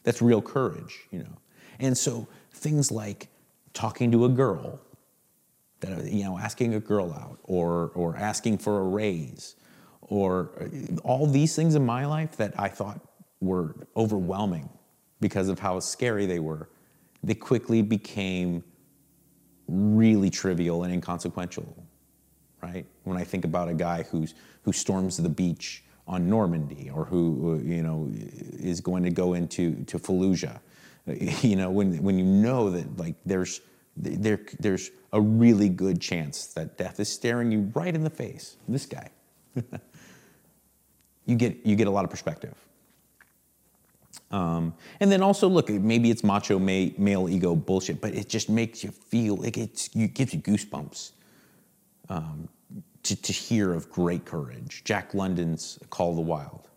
[0.04, 1.38] that's real courage, you know.
[1.80, 3.28] And so things like
[3.74, 4.80] talking to a girl,
[5.82, 9.56] that, you know, asking a girl out or, or asking for a raise
[10.02, 13.02] or uh, all these things in my life that I thought
[13.44, 14.70] were overwhelming
[15.20, 16.70] because of how scary they were,
[17.24, 18.64] they quickly became
[19.68, 21.66] really trivial and inconsequential,
[22.62, 22.86] right?
[23.04, 27.62] When I think about a guy who's, who storms the beach on Normandy or who,
[27.64, 30.60] you know, is going to go into to Fallujah,
[31.42, 33.62] you know, when, when you know that like there's,
[33.96, 38.58] there, there's a really good chance that death is staring you right in the face,
[38.68, 39.10] this guy.
[41.26, 42.56] you get you get a lot of perspective.
[44.32, 48.84] Um, and then also look, maybe it's macho male ego bullshit, but it just makes
[48.84, 51.12] you feel like it gives you goosebumps
[52.10, 52.50] um,
[53.04, 54.84] to, to hear of great courage.
[54.86, 56.68] Jack London's Call of the Wild.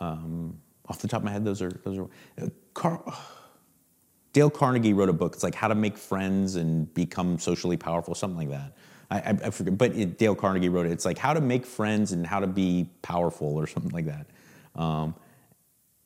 [0.00, 0.58] Um,
[0.88, 2.08] off the top of my head, those are those are.
[2.40, 3.02] Uh, Car-
[4.32, 5.34] Dale Carnegie wrote a book.
[5.34, 8.72] It's like how to make friends and become socially powerful, something like that.
[9.08, 10.92] I, I, I forget, but it, Dale Carnegie wrote it.
[10.92, 14.26] It's like how to make friends and how to be powerful or something like that.
[14.74, 15.14] Um,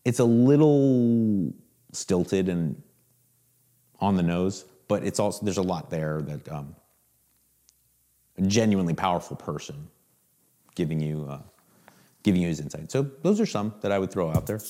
[0.08, 1.52] it's a little
[1.92, 2.82] stilted and
[4.00, 6.74] on the nose, but it's also there's a lot there that um,
[8.38, 9.88] a genuinely powerful person
[10.74, 11.42] giving you uh,
[12.22, 12.90] giving you his insight.
[12.90, 14.60] So those are some that I would throw out there.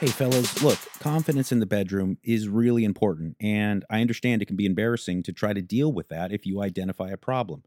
[0.00, 4.56] Hey, fellas, look, confidence in the bedroom is really important, and I understand it can
[4.56, 7.62] be embarrassing to try to deal with that if you identify a problem.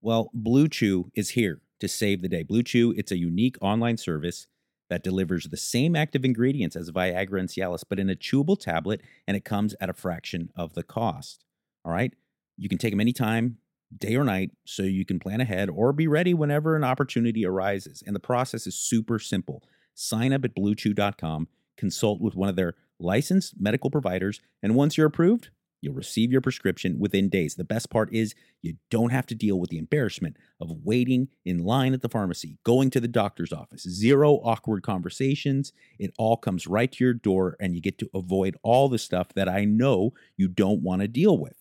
[0.00, 2.42] Well, Blue Chew is here to save the day.
[2.42, 4.46] Blue Chew, it's a unique online service
[4.88, 9.02] that delivers the same active ingredients as Viagra and Cialis, but in a chewable tablet,
[9.26, 11.44] and it comes at a fraction of the cost.
[11.84, 12.12] All right?
[12.56, 13.58] You can take them anytime,
[13.96, 18.02] day or night, so you can plan ahead or be ready whenever an opportunity arises.
[18.06, 19.62] And the process is super simple.
[19.94, 25.06] Sign up at bluechew.com consult with one of their licensed medical providers, and once you're
[25.06, 25.48] approved,
[25.80, 27.54] you'll receive your prescription within days.
[27.54, 31.64] The best part is you don't have to deal with the embarrassment of waiting in
[31.64, 35.72] line at the pharmacy, going to the doctor's office, zero awkward conversations.
[35.98, 39.28] It all comes right to your door, and you get to avoid all the stuff
[39.34, 41.56] that I know you don't want to deal with.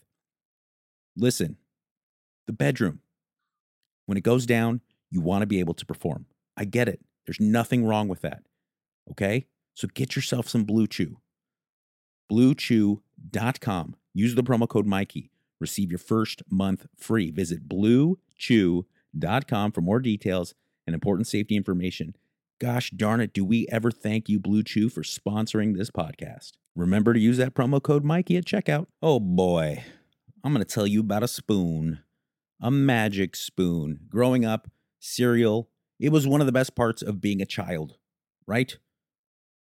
[1.15, 1.57] Listen,
[2.47, 2.99] the bedroom,
[4.05, 6.25] when it goes down, you want to be able to perform.
[6.57, 6.99] I get it.
[7.25, 8.43] There's nothing wrong with that.
[9.11, 9.47] Okay?
[9.75, 11.17] So get yourself some Blue Chew.
[12.31, 13.95] BlueChew.com.
[14.13, 15.31] Use the promo code Mikey.
[15.59, 17.31] Receive your first month free.
[17.31, 20.53] Visit BlueChew.com for more details
[20.87, 22.15] and important safety information.
[22.59, 26.53] Gosh darn it, do we ever thank you, Blue Chew, for sponsoring this podcast?
[26.75, 28.87] Remember to use that promo code Mikey at checkout.
[29.01, 29.83] Oh boy,
[30.43, 31.99] I'm going to tell you about a spoon,
[32.61, 33.99] a magic spoon.
[34.09, 34.69] Growing up,
[34.99, 35.69] cereal,
[35.99, 37.95] it was one of the best parts of being a child,
[38.45, 38.77] right?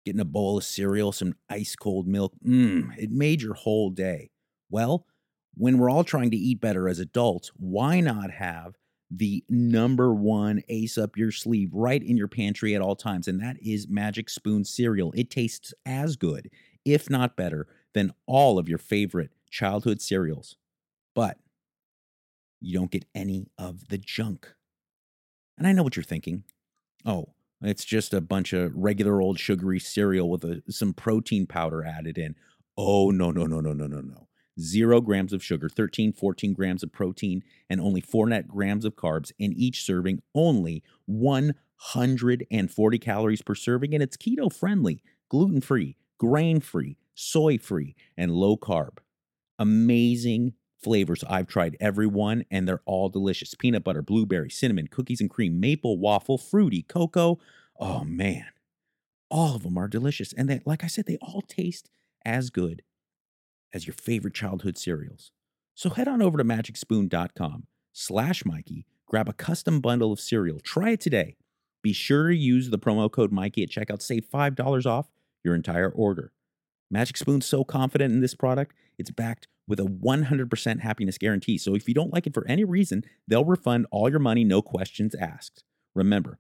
[0.06, 2.34] getting a bowl of cereal, some ice cold milk.
[2.46, 4.31] Mmm, it made your whole day.
[4.72, 5.06] Well,
[5.54, 8.78] when we're all trying to eat better as adults, why not have
[9.12, 13.28] the number one ace up your sleeve right in your pantry at all times?
[13.28, 15.12] And that is Magic Spoon cereal.
[15.16, 16.50] It tastes as good,
[16.86, 20.56] if not better, than all of your favorite childhood cereals.
[21.14, 21.38] But
[22.62, 24.54] you don't get any of the junk.
[25.58, 26.46] And I know what you're thinking.
[27.06, 31.84] Oh, it's just a bunch of regular old sugary cereal with a, some protein powder
[31.84, 32.36] added in.
[32.78, 34.28] Oh, no, no, no, no, no, no, no.
[34.60, 38.96] Zero grams of sugar, 13, 14 grams of protein, and only four net grams of
[38.96, 43.94] carbs in each serving, only 140 calories per serving.
[43.94, 48.98] And it's keto friendly, gluten free, grain free, soy free, and low carb.
[49.60, 51.24] Amazing flavors.
[51.30, 55.60] I've tried every one, and they're all delicious peanut butter, blueberry, cinnamon, cookies and cream,
[55.60, 57.40] maple waffle, fruity, cocoa.
[57.80, 58.48] Oh, man.
[59.30, 60.34] All of them are delicious.
[60.34, 61.90] And they, like I said, they all taste
[62.26, 62.82] as good
[63.74, 65.32] as your favorite childhood cereals.
[65.76, 70.92] So head on over to magicspoon.com slash Mikey, grab a custom bundle of cereal, try
[70.92, 71.38] it today.
[71.82, 75.10] Be sure to use the promo code Mikey at checkout, save $5 off
[75.44, 76.32] your entire order.
[76.92, 81.58] Magic Spoon's so confident in this product, it's backed with a 100% happiness guarantee.
[81.58, 84.62] So if you don't like it for any reason, they'll refund all your money, no
[84.62, 85.64] questions asked.
[85.96, 86.40] Remember,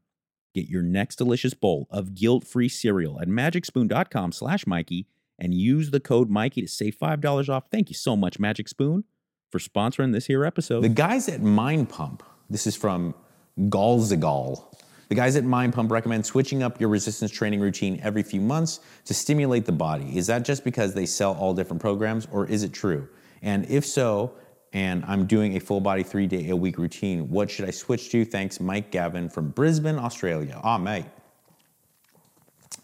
[0.53, 5.07] get your next delicious bowl of guilt-free cereal at magicspoon.com slash Mikey
[5.41, 7.65] and use the code Mikey to save $5 off.
[7.71, 9.03] Thank you so much, Magic Spoon,
[9.49, 10.81] for sponsoring this here episode.
[10.81, 13.15] The guys at Mind Pump, this is from
[13.59, 14.63] Galzagal.
[15.09, 18.79] The guys at Mind Pump recommend switching up your resistance training routine every few months
[19.05, 20.15] to stimulate the body.
[20.15, 23.09] Is that just because they sell all different programs, or is it true?
[23.41, 24.33] And if so,
[24.73, 28.09] and I'm doing a full body three day a week routine, what should I switch
[28.11, 28.23] to?
[28.23, 30.61] Thanks, Mike Gavin from Brisbane, Australia.
[30.63, 31.05] Ah, mate.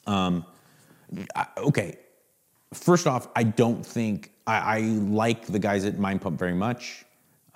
[0.06, 0.44] Um,
[1.36, 1.98] I- okay,
[2.74, 7.06] first off, I don't think I, I like the guys at Mind Pump very much.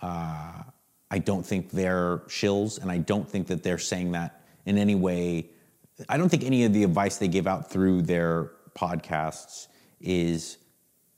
[0.01, 0.63] Uh,
[1.09, 4.95] I don't think they're shills, and I don't think that they're saying that in any
[4.95, 5.49] way.
[6.09, 9.67] I don't think any of the advice they give out through their podcasts
[9.99, 10.57] is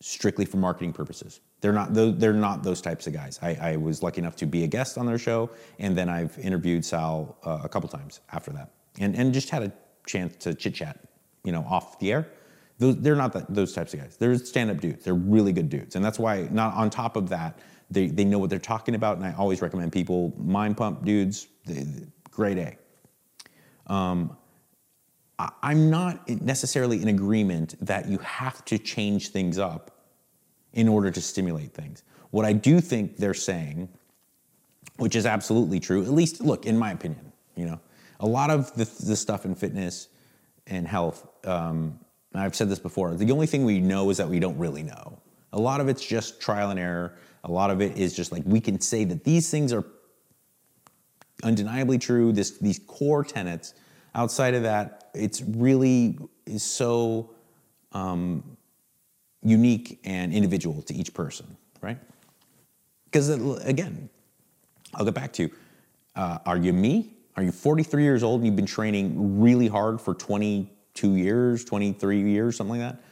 [0.02, 1.40] strictly for marketing purposes.
[1.62, 1.94] They're not.
[1.94, 3.40] They're not those types of guys.
[3.42, 6.38] I, I was lucky enough to be a guest on their show, and then I've
[6.40, 9.72] interviewed Sal uh, a couple times after that, and and just had a
[10.06, 11.00] chance to chit chat,
[11.46, 12.28] you know, off the air.
[12.84, 14.18] Those, they're not those types of guys.
[14.18, 15.04] They're stand-up dudes.
[15.06, 16.48] They're really good dudes, and that's why.
[16.52, 19.62] Not on top of that, they they know what they're talking about, and I always
[19.62, 21.48] recommend people mind pump dudes.
[21.66, 21.86] They,
[22.30, 22.78] grade A.
[25.40, 29.92] I- I'm not necessarily in agreement that you have to change things up
[30.74, 32.04] in order to stimulate things.
[32.32, 33.90] What I do think they're saying,
[34.98, 37.80] which is absolutely true, at least look, in my opinion, you know,
[38.20, 40.08] a lot of the, the stuff in fitness
[40.68, 42.00] and health, um,
[42.36, 45.20] I've said this before, the only thing we know is that we don't really know.
[45.54, 47.14] A lot of it's just trial and error.
[47.44, 49.86] A lot of it is just like we can say that these things are
[51.44, 52.32] undeniably true.
[52.32, 53.74] This these core tenets.
[54.16, 57.32] Outside of that, it's really is so
[57.92, 58.58] um,
[59.44, 61.98] unique and individual to each person, right?
[63.06, 64.10] Because again,
[64.96, 65.50] I'll get back to:
[66.16, 67.14] uh, Are you me?
[67.36, 70.14] Are you 43 years old and you've been training really hard for
[70.96, 73.04] 22 years, 23 years, something like that?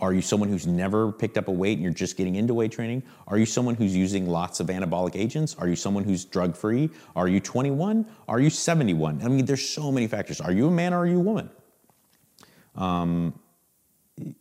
[0.00, 2.72] Are you someone who's never picked up a weight and you're just getting into weight
[2.72, 3.02] training?
[3.28, 5.54] Are you someone who's using lots of anabolic agents?
[5.58, 6.88] Are you someone who's drug free?
[7.14, 8.06] Are you 21?
[8.26, 9.20] Are you 71?
[9.22, 10.40] I mean, there's so many factors.
[10.40, 11.50] Are you a man or are you a woman?
[12.76, 13.38] Um,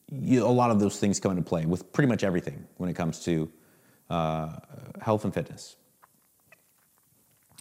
[0.09, 2.95] you, a lot of those things come into play with pretty much everything when it
[2.95, 3.51] comes to
[4.09, 4.51] uh,
[5.01, 5.75] health and fitness.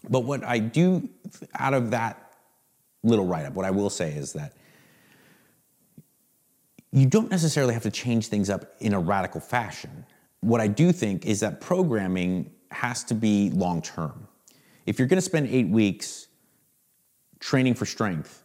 [0.08, 1.08] But what I do
[1.58, 2.32] out of that
[3.02, 4.52] little write up, what I will say is that
[6.92, 10.06] you don't necessarily have to change things up in a radical fashion.
[10.40, 14.26] What I do think is that programming has to be long term.
[14.86, 16.28] If you're going to spend eight weeks
[17.40, 18.44] training for strength,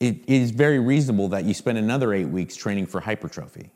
[0.00, 3.72] it is very reasonable that you spend another eight weeks training for hypertrophy,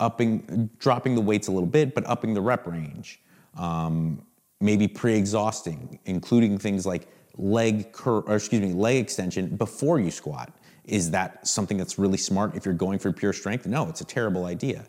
[0.00, 3.20] upping, dropping the weights a little bit, but upping the rep range.
[3.58, 4.22] Um,
[4.60, 10.50] maybe pre-exhausting, including things like leg cur- or excuse me, leg extension before you squat.
[10.86, 13.66] Is that something that's really smart if you're going for pure strength?
[13.66, 14.86] No, it's a terrible idea.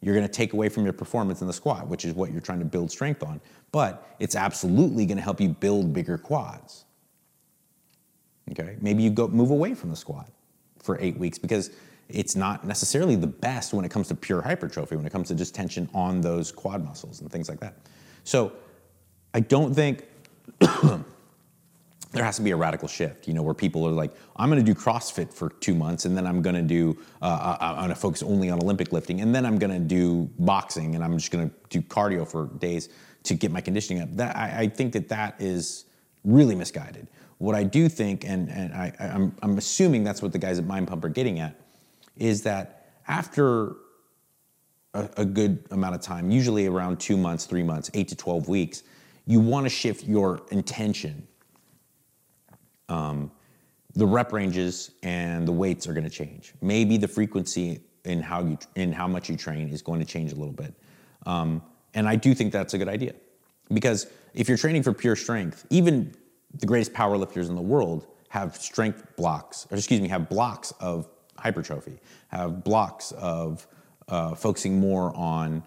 [0.00, 2.40] You're going to take away from your performance in the squat, which is what you're
[2.40, 3.40] trying to build strength on.
[3.72, 6.84] But it's absolutely going to help you build bigger quads.
[8.50, 10.30] Okay, maybe you go move away from the squat
[10.78, 11.70] for eight weeks because
[12.08, 15.34] it's not necessarily the best when it comes to pure hypertrophy, when it comes to
[15.34, 17.76] just tension on those quad muscles and things like that.
[18.22, 18.52] So
[19.34, 20.04] I don't think
[22.16, 24.64] there has to be a radical shift, you know, where people are like, I'm going
[24.64, 27.88] to do CrossFit for two months, and then I'm going to do, uh, I'm going
[27.90, 31.18] to focus only on Olympic lifting, and then I'm going to do boxing, and I'm
[31.18, 32.88] just going to do cardio for days
[33.24, 34.08] to get my conditioning up.
[34.16, 35.84] That I, I think that that is
[36.24, 37.06] really misguided.
[37.38, 40.64] What I do think, and, and I, I'm, I'm assuming that's what the guys at
[40.64, 41.60] Mind Pump are getting at,
[42.16, 43.76] is that after
[44.94, 48.48] a, a good amount of time, usually around two months, three months, eight to 12
[48.48, 48.82] weeks,
[49.26, 51.26] you want to shift your intention.
[52.88, 53.30] Um,
[53.94, 56.52] the rep ranges and the weights are going to change.
[56.60, 60.32] Maybe the frequency in how you in how much you train is going to change
[60.32, 60.74] a little bit.
[61.24, 61.62] Um,
[61.94, 63.14] and I do think that's a good idea
[63.72, 66.14] because if you're training for pure strength, even
[66.54, 70.72] the greatest power lifters in the world have strength blocks, or excuse me, have blocks
[70.78, 71.08] of
[71.38, 73.66] hypertrophy, have blocks of
[74.08, 75.62] uh, focusing more on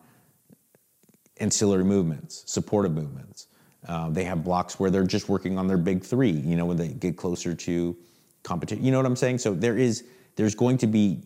[1.38, 3.48] ancillary movements, supportive movements.
[3.88, 6.78] Uh, they have blocks where they're just working on their big three, you know, when
[6.78, 7.96] they get closer to
[8.44, 8.84] competition.
[8.84, 9.38] You know what I'm saying?
[9.38, 10.04] So there is,
[10.36, 11.24] there's going to be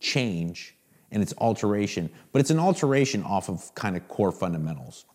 [0.00, 0.76] change
[1.10, 5.06] and it's alteration, but it's an alteration off of kind of core fundamentals.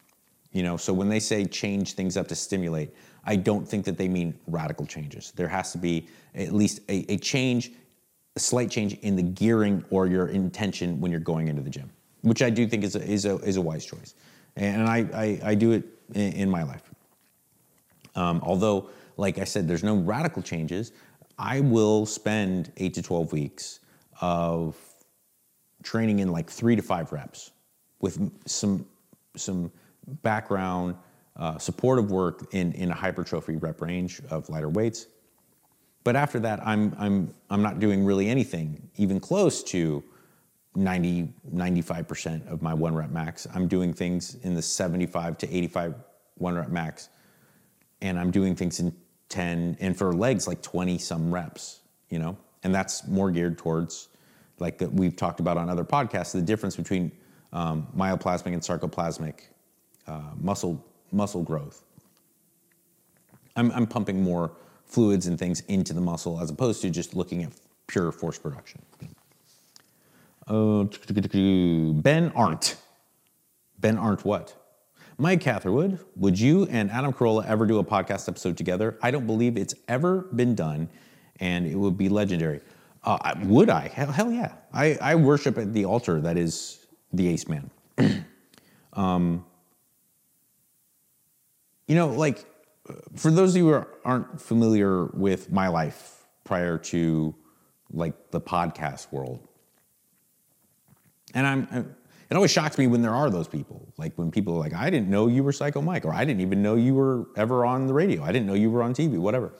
[0.51, 2.93] You know, so when they say change things up to stimulate,
[3.23, 5.31] I don't think that they mean radical changes.
[5.35, 7.71] There has to be at least a, change,
[8.35, 11.89] a slight change in the gearing or your intention when you're going into the gym,
[12.21, 14.15] which I do think is a, is a, is a wise choice.
[14.55, 15.83] And I, I do it
[16.13, 16.89] in, in my life.
[18.15, 20.91] Um, although, like I said, there's no radical changes.
[21.37, 23.79] I will spend eight to 12 weeks
[24.21, 24.77] of
[25.83, 27.51] training in like three to five reps
[28.01, 28.85] with some,
[29.35, 29.71] some
[30.21, 30.95] background
[31.37, 35.07] uh, supportive work in, in a hypertrophy rep range of lighter weights.
[36.03, 40.03] But after that, I'm, I'm, I'm not doing really anything even close to
[40.75, 43.47] 90, 95% of my one rep max.
[43.53, 45.95] I'm doing things in the 75 to 85
[46.35, 47.09] one rep max.
[48.01, 48.95] And I'm doing things in
[49.29, 52.37] 10, and for legs, like 20 some reps, you know?
[52.63, 54.09] And that's more geared towards,
[54.59, 57.11] like that we've talked about on other podcasts, the difference between
[57.53, 59.41] um, myoplasmic and sarcoplasmic
[60.07, 61.83] uh, muscle muscle growth.
[63.55, 64.51] I'm, I'm pumping more
[64.85, 67.51] fluids and things into the muscle as opposed to just looking at
[67.87, 68.81] pure force production.
[70.49, 70.85] Uh,
[72.01, 72.75] ben Arndt.
[73.77, 74.55] Ben Arndt what?
[75.17, 78.97] Mike Catherwood, would you and Adam Carolla ever do a podcast episode together?
[79.03, 80.89] I don't believe it's ever been done,
[81.41, 82.61] and it would be legendary.
[83.03, 83.89] Uh, would I?
[83.89, 84.53] Hell, hell yeah.
[84.73, 87.69] I, I, worship at the altar that is the Ace Man.
[88.93, 89.45] um,
[91.87, 92.45] you know, like
[93.15, 97.35] for those of you who aren't familiar with my life prior to
[97.91, 99.48] like the podcast world,
[101.33, 101.95] and I'm, I'm,
[102.29, 103.91] it always shocks me when there are those people.
[103.97, 106.41] Like when people are like, I didn't know you were Psycho Mike, or I didn't
[106.41, 108.23] even know you were ever on the radio.
[108.23, 109.53] I didn't know you were on TV, whatever.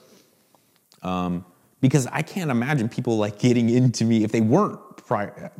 [1.02, 1.44] Um,
[1.80, 5.50] because I can't imagine people like getting into me if they weren't prior,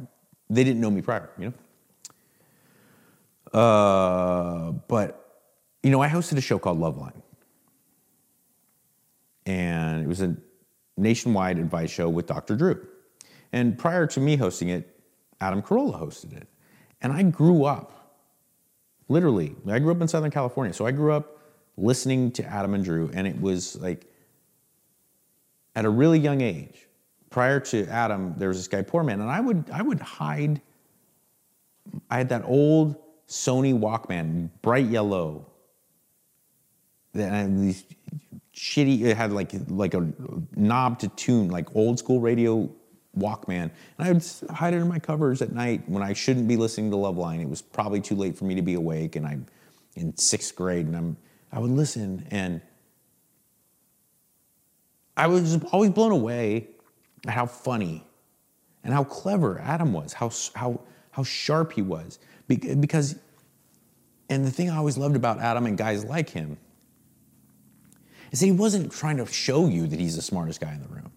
[0.49, 1.53] they didn't know me prior, you
[3.53, 3.59] know?
[3.59, 5.21] Uh, but
[5.83, 7.23] you know, I hosted a show called Loveline.
[9.47, 10.37] And it was a
[10.97, 12.55] nationwide advice show with Dr.
[12.55, 12.87] Drew.
[13.53, 14.90] And prior to me hosting it,
[15.41, 16.49] Adam Carolla hosted it.
[17.03, 18.19] And I grew up,
[19.09, 20.73] literally, I grew up in Southern California.
[20.73, 21.39] So I grew up
[21.77, 24.07] listening to Adam and Drew, and it was like
[25.75, 26.87] at a really young age.
[27.31, 30.61] Prior to Adam, there was this guy, Poorman, and I would I would hide.
[32.11, 32.97] I had that old
[33.29, 35.47] Sony Walkman, bright yellow,
[37.15, 37.85] that had these
[38.55, 39.03] shitty.
[39.03, 40.13] It had like like a
[40.57, 42.69] knob to tune, like old school radio
[43.19, 46.57] Walkman, and I would hide it in my covers at night when I shouldn't be
[46.57, 47.41] listening to Loveline.
[47.41, 49.47] It was probably too late for me to be awake, and I'm
[49.97, 51.17] in sixth grade, and I'm
[51.53, 52.61] I would listen, and
[55.17, 56.69] I was always blown away
[57.27, 58.07] at how funny
[58.85, 60.81] and how clever Adam was, how how
[61.11, 63.17] how sharp he was, because.
[64.29, 66.57] And the thing I always loved about Adam and guys like him
[68.31, 70.87] is that he wasn't trying to show you that he's the smartest guy in the
[70.87, 71.11] room.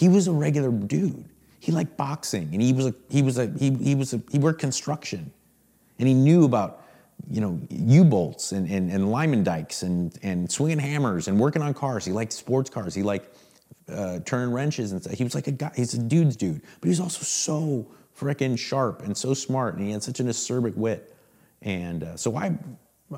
[0.00, 1.26] He was a regular dude.
[1.58, 4.38] He liked boxing, and he was a he was a he, he was a he
[4.38, 5.30] worked construction,
[5.98, 6.86] and he knew about
[7.30, 11.74] you know U-bolts and and, and Lyman dikes and and swinging hammers and working on
[11.74, 12.06] cars.
[12.06, 12.94] He liked sports cars.
[12.94, 13.36] He liked
[13.92, 15.12] uh, turning wrenches and stuff.
[15.12, 15.70] He was like a guy.
[15.76, 17.86] He's a dude's dude, but he was also so
[18.18, 21.14] freaking sharp and so smart, and he had such an acerbic wit.
[21.60, 22.56] And uh, so I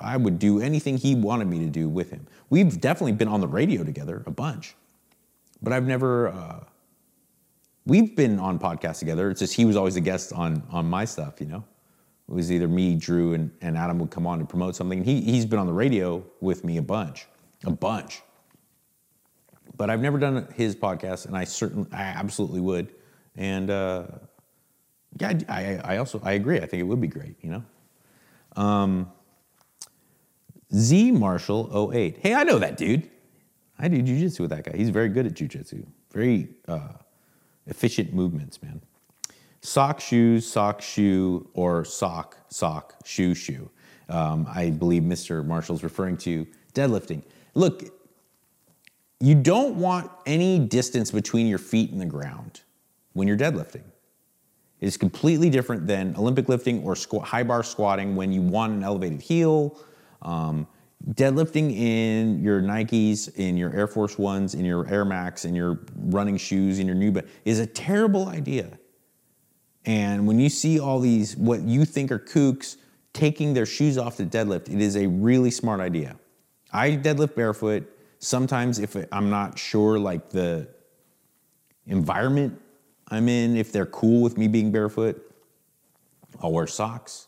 [0.01, 2.27] I would do anything he wanted me to do with him.
[2.51, 4.75] We've definitely been on the radio together a bunch,
[5.63, 6.27] but I've never.
[6.27, 6.65] Uh,
[7.87, 9.31] we've been on podcasts together.
[9.31, 11.41] It's just he was always a guest on on my stuff.
[11.41, 11.65] You know,
[12.29, 14.99] it was either me, Drew, and, and Adam would come on to promote something.
[14.99, 17.27] And he he's been on the radio with me a bunch,
[17.65, 18.23] a bunch.
[19.77, 22.95] But I've never done his podcast, and I certainly, I absolutely would.
[23.37, 24.07] And uh,
[25.19, 26.59] yeah, I, I also I agree.
[26.59, 27.37] I think it would be great.
[27.41, 27.65] You know.
[28.55, 29.11] Um,
[30.75, 32.19] Z Marshall 08.
[32.19, 33.11] Hey, I know that dude.
[33.79, 34.77] I do jujitsu with that guy.
[34.77, 35.85] He's very good at jujitsu.
[36.13, 36.89] Very uh,
[37.67, 38.83] efficient movements, man.
[39.61, 43.71] Sock, shoes, sock, shoe, or sock, sock, shoe, shoe.
[44.09, 45.45] Um, I believe Mr.
[45.45, 47.23] Marshall's referring to deadlifting.
[47.55, 47.85] Look,
[49.21, 52.63] you don't want any distance between your feet and the ground
[53.13, 53.85] when you're deadlifting.
[54.81, 58.73] It is completely different than Olympic lifting or squ- high bar squatting when you want
[58.73, 59.79] an elevated heel.
[60.23, 60.67] Um,
[61.11, 65.81] deadlifting in your Nikes, in your Air Force Ones, in your Air Max, in your
[65.97, 68.79] running shoes, in your New Balance is a terrible idea.
[69.85, 72.77] And when you see all these, what you think are kooks
[73.13, 76.17] taking their shoes off to deadlift, it is a really smart idea.
[76.73, 77.89] I deadlift barefoot.
[78.19, 80.69] Sometimes, if I'm not sure, like the
[81.87, 82.61] environment
[83.09, 85.21] I'm in, if they're cool with me being barefoot,
[86.41, 87.27] I'll wear socks.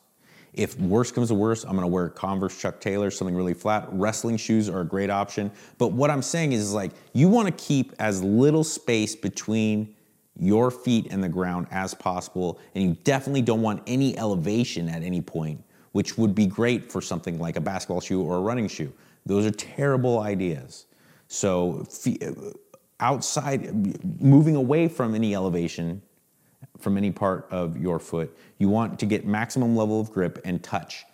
[0.55, 3.89] If worse comes to worse, I'm gonna wear Converse Chuck Taylor, something really flat.
[3.91, 5.51] Wrestling shoes are a great option.
[5.79, 9.95] But what I'm saying is like you wanna keep as little space between
[10.39, 12.59] your feet and the ground as possible.
[12.75, 17.01] And you definitely don't want any elevation at any point, which would be great for
[17.01, 18.93] something like a basketball shoe or a running shoe.
[19.27, 20.87] Those are terrible ideas.
[21.29, 21.87] So
[23.01, 26.03] outside, moving away from any elevation
[26.85, 28.37] from any part of your foot.
[28.59, 31.05] You want to get maximum level of grip and touch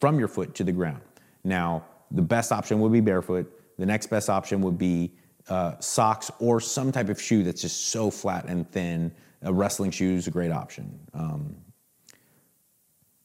[0.00, 1.02] from your foot to the ground.
[1.44, 3.46] Now, the best option would be barefoot.
[3.78, 5.12] The next best option would be
[5.48, 9.12] uh, socks or some type of shoe that's just so flat and thin.
[9.42, 10.98] A wrestling shoe is a great option.
[11.14, 11.56] Um,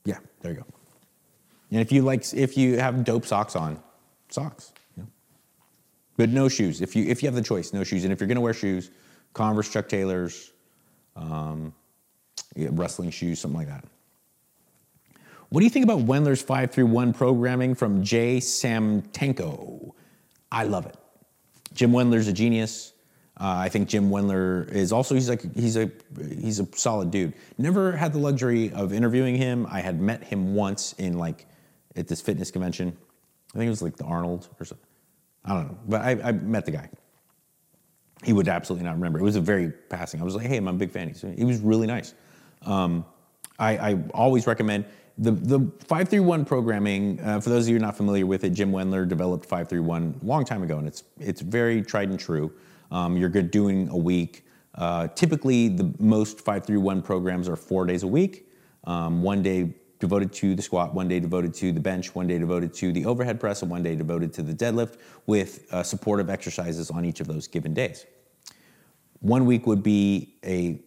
[0.06, 0.66] yeah, there you go.
[1.72, 3.82] And if you like, if you have dope socks on,
[4.30, 4.74] socks.
[6.18, 6.82] But no shoes.
[6.82, 8.04] If you if you have the choice, no shoes.
[8.04, 8.90] And if you're gonna wear shoes,
[9.34, 10.52] Converse, Chuck Taylors,
[11.18, 11.74] um,
[12.56, 13.86] wrestling shoes, something like that.
[15.50, 19.92] What do you think about Wendler's 531 programming from Jay Samtenko?
[20.52, 20.96] I love it.
[21.74, 22.94] Jim Wendler's a genius.
[23.40, 27.34] Uh, I think Jim Wendler is also he's like he's a he's a solid dude.
[27.58, 29.68] Never had the luxury of interviewing him.
[29.70, 31.46] I had met him once in like
[31.96, 32.98] at this fitness convention.
[33.54, 34.86] I think it was like the Arnold or something.
[35.46, 36.90] I don't know, but I, I met the guy
[38.24, 39.20] he would absolutely not remember.
[39.20, 40.22] It was a very passing.
[40.22, 41.14] I was like, hey, I'm a big fan.
[41.38, 42.14] He was really nice.
[42.64, 43.06] Um,
[43.60, 44.86] I, I, always recommend
[45.18, 47.20] the, the 531 programming.
[47.20, 50.46] Uh, for those of you not familiar with it, Jim Wendler developed 531 a long
[50.46, 52.52] time ago, and it's, it's very tried and true.
[52.92, 54.46] Um, you're good doing a week.
[54.76, 58.48] Uh, typically, the most 531 programs are four days a week.
[58.84, 62.38] Um, one day devoted to the squat, one day devoted to the bench, one day
[62.38, 66.30] devoted to the overhead press, and one day devoted to the deadlift with uh, supportive
[66.30, 68.06] exercises on each of those given days.
[69.20, 70.80] One week would be a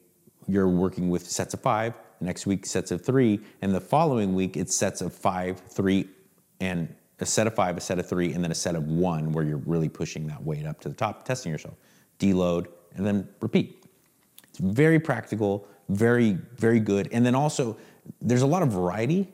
[0.46, 4.56] you're working with sets of five, next week sets of three, and the following week
[4.56, 6.08] it's sets of five, three,
[6.60, 9.32] and a set of five, a set of three, and then a set of one
[9.32, 11.74] where you're really pushing that weight up to the top, testing yourself.
[12.18, 13.84] Deload, and then repeat.
[14.48, 17.08] It's very practical, very, very good.
[17.12, 17.76] And then also,
[18.20, 19.28] there's a lot of variety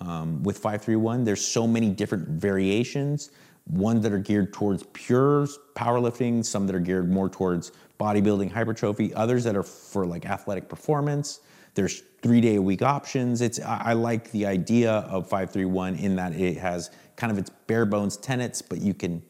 [0.00, 1.24] um, with 531.
[1.24, 3.30] There's so many different variations,
[3.66, 9.14] ones that are geared towards pure powerlifting, some that are geared more towards bodybuilding, hypertrophy,
[9.14, 11.40] others that are for like athletic performance.
[11.74, 13.40] There's three day a week options.
[13.40, 17.50] It's I, I like the idea of 531 in that it has kind of its
[17.50, 19.22] bare bones tenets, but you can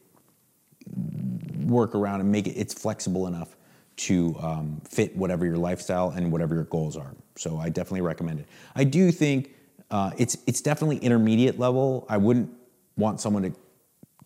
[1.65, 3.55] work around and make it it's flexible enough
[3.97, 7.15] to um, fit whatever your lifestyle and whatever your goals are.
[7.35, 8.47] So I definitely recommend it.
[8.75, 9.55] I do think
[9.91, 12.05] uh, it's it's definitely intermediate level.
[12.09, 12.49] I wouldn't
[12.97, 13.53] want someone to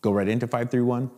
[0.00, 1.10] go right into 531.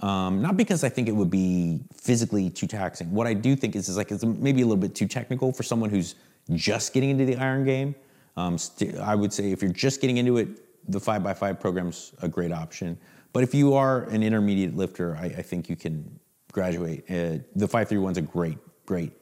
[0.00, 3.12] Um, not because I think it would be physically too taxing.
[3.12, 5.62] What I do think is, is like it's maybe a little bit too technical for
[5.62, 6.16] someone who's
[6.52, 7.94] just getting into the iron game.
[8.36, 10.48] Um, st- I would say if you're just getting into it,
[10.90, 12.98] the 5x5 program's a great option.
[13.32, 16.18] But if you are an intermediate lifter, I, I think you can
[16.52, 17.04] graduate.
[17.08, 19.12] Uh, the 531 is a great, great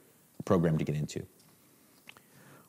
[0.45, 1.25] program to get into.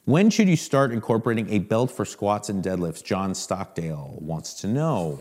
[0.05, 3.05] When should you start incorporating a belt for squats and deadlifts?
[3.05, 5.21] John Stockdale wants to know.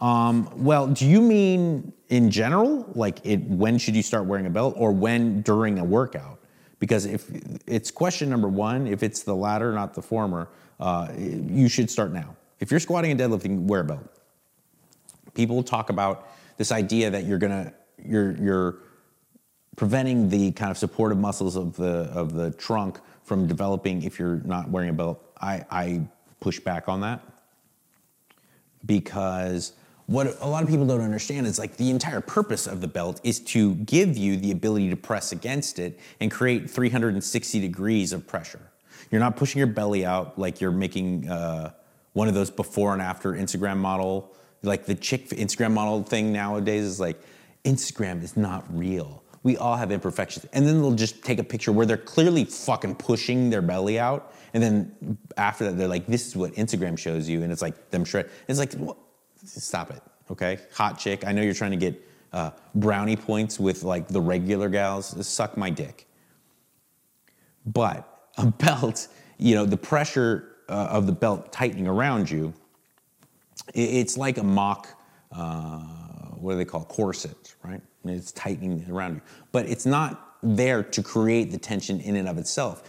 [0.00, 4.50] Um, well, do you mean in general, like it, when should you start wearing a
[4.50, 6.40] belt, or when during a workout?
[6.78, 7.30] Because if
[7.66, 10.48] it's question number one, if it's the latter, not the former,
[10.80, 12.36] uh, you should start now.
[12.60, 14.08] If you're squatting and deadlifting, wear a belt.
[15.34, 17.72] People talk about this idea that you're gonna
[18.02, 18.76] you're you're
[19.76, 24.40] preventing the kind of supportive muscles of the of the trunk from developing if you're
[24.44, 25.20] not wearing a belt.
[25.40, 26.00] I, I
[26.40, 27.22] push back on that
[28.84, 29.72] because
[30.06, 33.20] what a lot of people don't understand is like the entire purpose of the belt
[33.24, 38.26] is to give you the ability to press against it and create 360 degrees of
[38.26, 38.60] pressure.
[39.10, 41.72] You're not pushing your belly out like you're making uh,
[42.12, 44.34] one of those before and after Instagram model.
[44.62, 47.20] Like the chick Instagram model thing nowadays is like
[47.64, 50.46] Instagram is not real we all have imperfections.
[50.54, 54.32] And then they'll just take a picture where they're clearly fucking pushing their belly out.
[54.54, 57.42] And then after that, they're like, this is what Instagram shows you.
[57.42, 58.30] And it's like them shred.
[58.48, 58.72] It's like,
[59.44, 60.58] stop it, okay?
[60.72, 61.26] Hot chick.
[61.26, 65.26] I know you're trying to get uh, brownie points with like the regular gals.
[65.26, 66.08] Suck my dick.
[67.66, 72.54] But a belt, you know, the pressure uh, of the belt tightening around you,
[73.74, 74.88] it's like a mock,
[75.32, 76.03] uh,
[76.40, 77.80] what do they call corsets, corset, right?
[78.02, 79.20] And it's tightening around you.
[79.52, 82.82] But it's not there to create the tension in and of itself.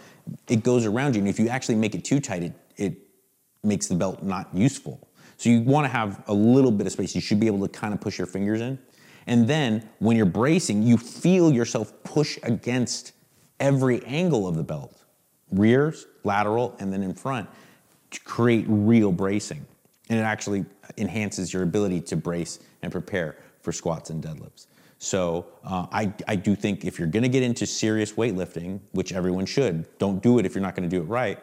[0.48, 2.96] It goes around you, and if you actually make it too tight, it, it
[3.62, 5.08] makes the belt not useful.
[5.36, 7.14] So you want to have a little bit of space.
[7.14, 8.78] You should be able to kind of push your fingers in.
[9.26, 13.12] And then when you're bracing, you feel yourself push against
[13.58, 14.92] every angle of the belt
[15.52, 17.48] rears, lateral, and then in front
[18.10, 19.64] to create real bracing.
[20.08, 20.64] And it actually
[20.98, 24.66] enhances your ability to brace and prepare for squats and deadlifts.
[24.98, 29.46] So uh, I, I do think if you're gonna get into serious weightlifting, which everyone
[29.46, 31.38] should, don't do it if you're not gonna do it right,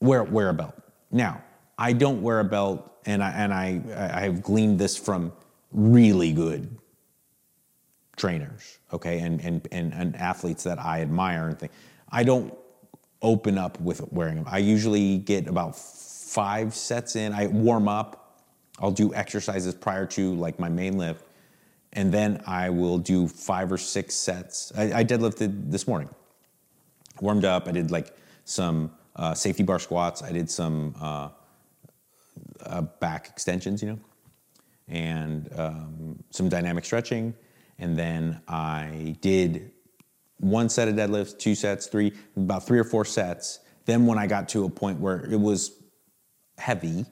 [0.00, 0.74] wear wear a belt.
[1.10, 1.42] Now,
[1.78, 3.82] I don't wear a belt, and I and I
[4.16, 5.32] I have gleaned this from
[5.72, 6.76] really good
[8.16, 11.72] trainers, okay, and and and, and athletes that I admire and think.
[12.10, 12.52] I don't
[13.22, 14.44] open up with wearing them.
[14.48, 17.32] I usually get about five sets in.
[17.32, 18.40] I warm up.
[18.78, 21.24] I'll do exercises prior to like my main lift,
[21.92, 24.72] and then I will do five or six sets.
[24.76, 26.08] I, I deadlifted this morning
[27.20, 27.68] warmed up.
[27.68, 30.22] I did like some uh, safety bar squats.
[30.22, 31.28] I did some uh,
[32.64, 33.98] uh, back extensions, you know,
[34.88, 37.34] and um, some dynamic stretching.
[37.78, 39.71] And then I did
[40.42, 43.60] one set of deadlifts, two sets, three, about three or four sets.
[43.86, 45.82] Then when I got to a point where it was
[46.58, 47.06] heavy,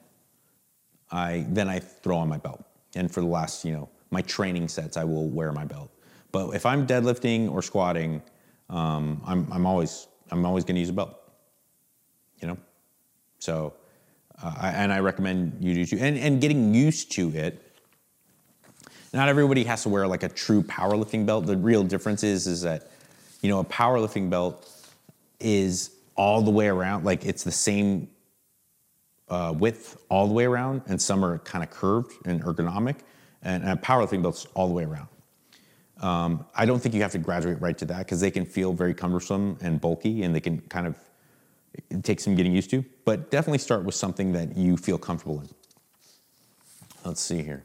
[1.10, 2.64] I then I throw on my belt.
[2.94, 5.90] And for the last, you know, my training sets, I will wear my belt.
[6.32, 8.22] But if I'm deadlifting or squatting,
[8.68, 11.16] um, I'm, I'm always I'm always going to use a belt.
[12.40, 12.58] You know,
[13.38, 13.74] so
[14.42, 15.98] uh, I, and I recommend you do too.
[16.00, 17.66] And and getting used to it.
[19.12, 21.46] Not everybody has to wear like a true powerlifting belt.
[21.46, 22.90] The real difference is is that
[23.40, 24.68] you know a powerlifting belt
[25.38, 27.04] is all the way around.
[27.04, 28.08] Like it's the same
[29.28, 32.96] uh, width all the way around, and some are kind of curved and ergonomic,
[33.42, 35.08] and, and a powerlifting belt's all the way around.
[36.00, 38.72] Um, I don't think you have to graduate right to that because they can feel
[38.72, 40.96] very cumbersome and bulky, and they can kind of
[41.88, 42.84] it takes some getting used to.
[43.04, 45.48] But definitely start with something that you feel comfortable in.
[47.04, 47.64] Let's see here.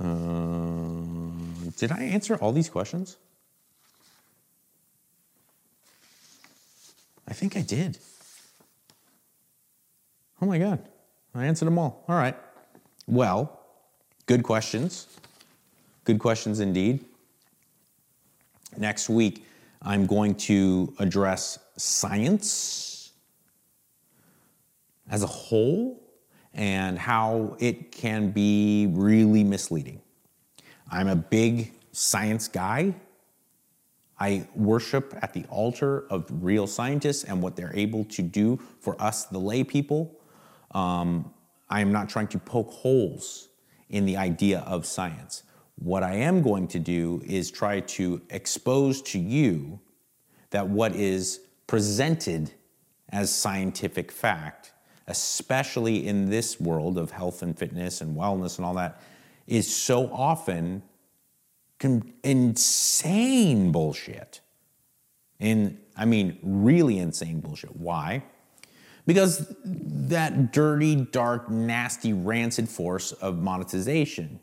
[0.00, 3.16] Um, did I answer all these questions?
[7.34, 7.98] I think I did.
[10.40, 10.78] Oh my God,
[11.34, 12.04] I answered them all.
[12.06, 12.36] All right.
[13.08, 13.58] Well,
[14.26, 15.08] good questions.
[16.04, 17.04] Good questions indeed.
[18.76, 19.44] Next week,
[19.82, 23.10] I'm going to address science
[25.10, 26.00] as a whole
[26.52, 30.00] and how it can be really misleading.
[30.88, 32.94] I'm a big science guy.
[34.18, 39.00] I worship at the altar of real scientists and what they're able to do for
[39.02, 40.20] us, the lay people.
[40.70, 41.32] Um,
[41.68, 43.48] I am not trying to poke holes
[43.88, 45.42] in the idea of science.
[45.76, 49.80] What I am going to do is try to expose to you
[50.50, 52.52] that what is presented
[53.08, 54.72] as scientific fact,
[55.08, 59.00] especially in this world of health and fitness and wellness and all that,
[59.46, 60.82] is so often
[61.84, 64.40] insane bullshit.
[65.40, 67.76] And I mean, really insane bullshit.
[67.76, 68.24] Why?
[69.06, 74.40] Because that dirty, dark, nasty, rancid force of monetization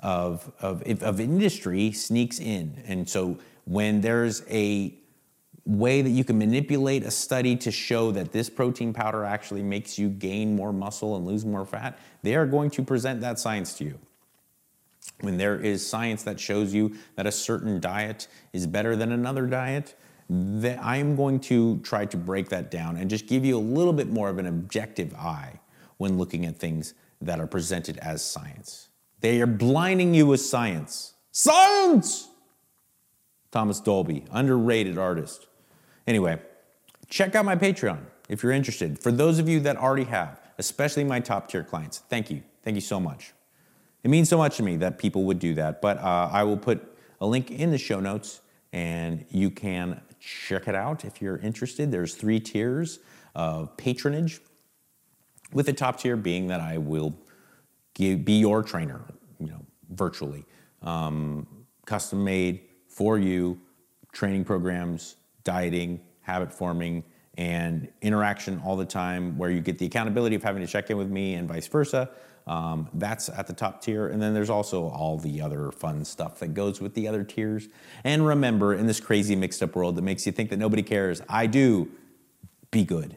[0.00, 2.82] of, of, of industry sneaks in.
[2.86, 4.94] And so when there's a
[5.64, 9.98] way that you can manipulate a study to show that this protein powder actually makes
[9.98, 13.74] you gain more muscle and lose more fat, they are going to present that science
[13.74, 13.98] to you.
[15.20, 19.46] When there is science that shows you that a certain diet is better than another
[19.46, 19.94] diet,
[20.28, 23.60] that I am going to try to break that down and just give you a
[23.60, 25.60] little bit more of an objective eye
[25.98, 28.88] when looking at things that are presented as science.
[29.20, 31.14] They are blinding you with science.
[31.30, 32.28] Science!
[33.50, 35.46] Thomas Dolby, underrated artist.
[36.06, 36.38] Anyway,
[37.08, 38.98] check out my Patreon if you're interested.
[38.98, 42.42] For those of you that already have, especially my top tier clients, thank you.
[42.62, 43.32] Thank you so much.
[44.06, 45.82] It means so much to me that people would do that.
[45.82, 48.40] But uh, I will put a link in the show notes
[48.72, 51.90] and you can check it out if you're interested.
[51.90, 53.00] There's three tiers
[53.34, 54.38] of patronage,
[55.52, 57.16] with the top tier being that I will
[57.94, 59.00] give, be your trainer,
[59.40, 60.44] you know, virtually,
[60.82, 61.44] um,
[61.84, 63.60] custom made for you,
[64.12, 67.02] training programs, dieting, habit forming,
[67.38, 70.96] and interaction all the time where you get the accountability of having to check in
[70.96, 72.08] with me and vice versa.
[72.46, 74.06] Um, that's at the top tier.
[74.08, 77.68] And then there's also all the other fun stuff that goes with the other tiers.
[78.04, 81.20] And remember, in this crazy mixed up world that makes you think that nobody cares,
[81.28, 81.90] I do
[82.70, 83.16] be good.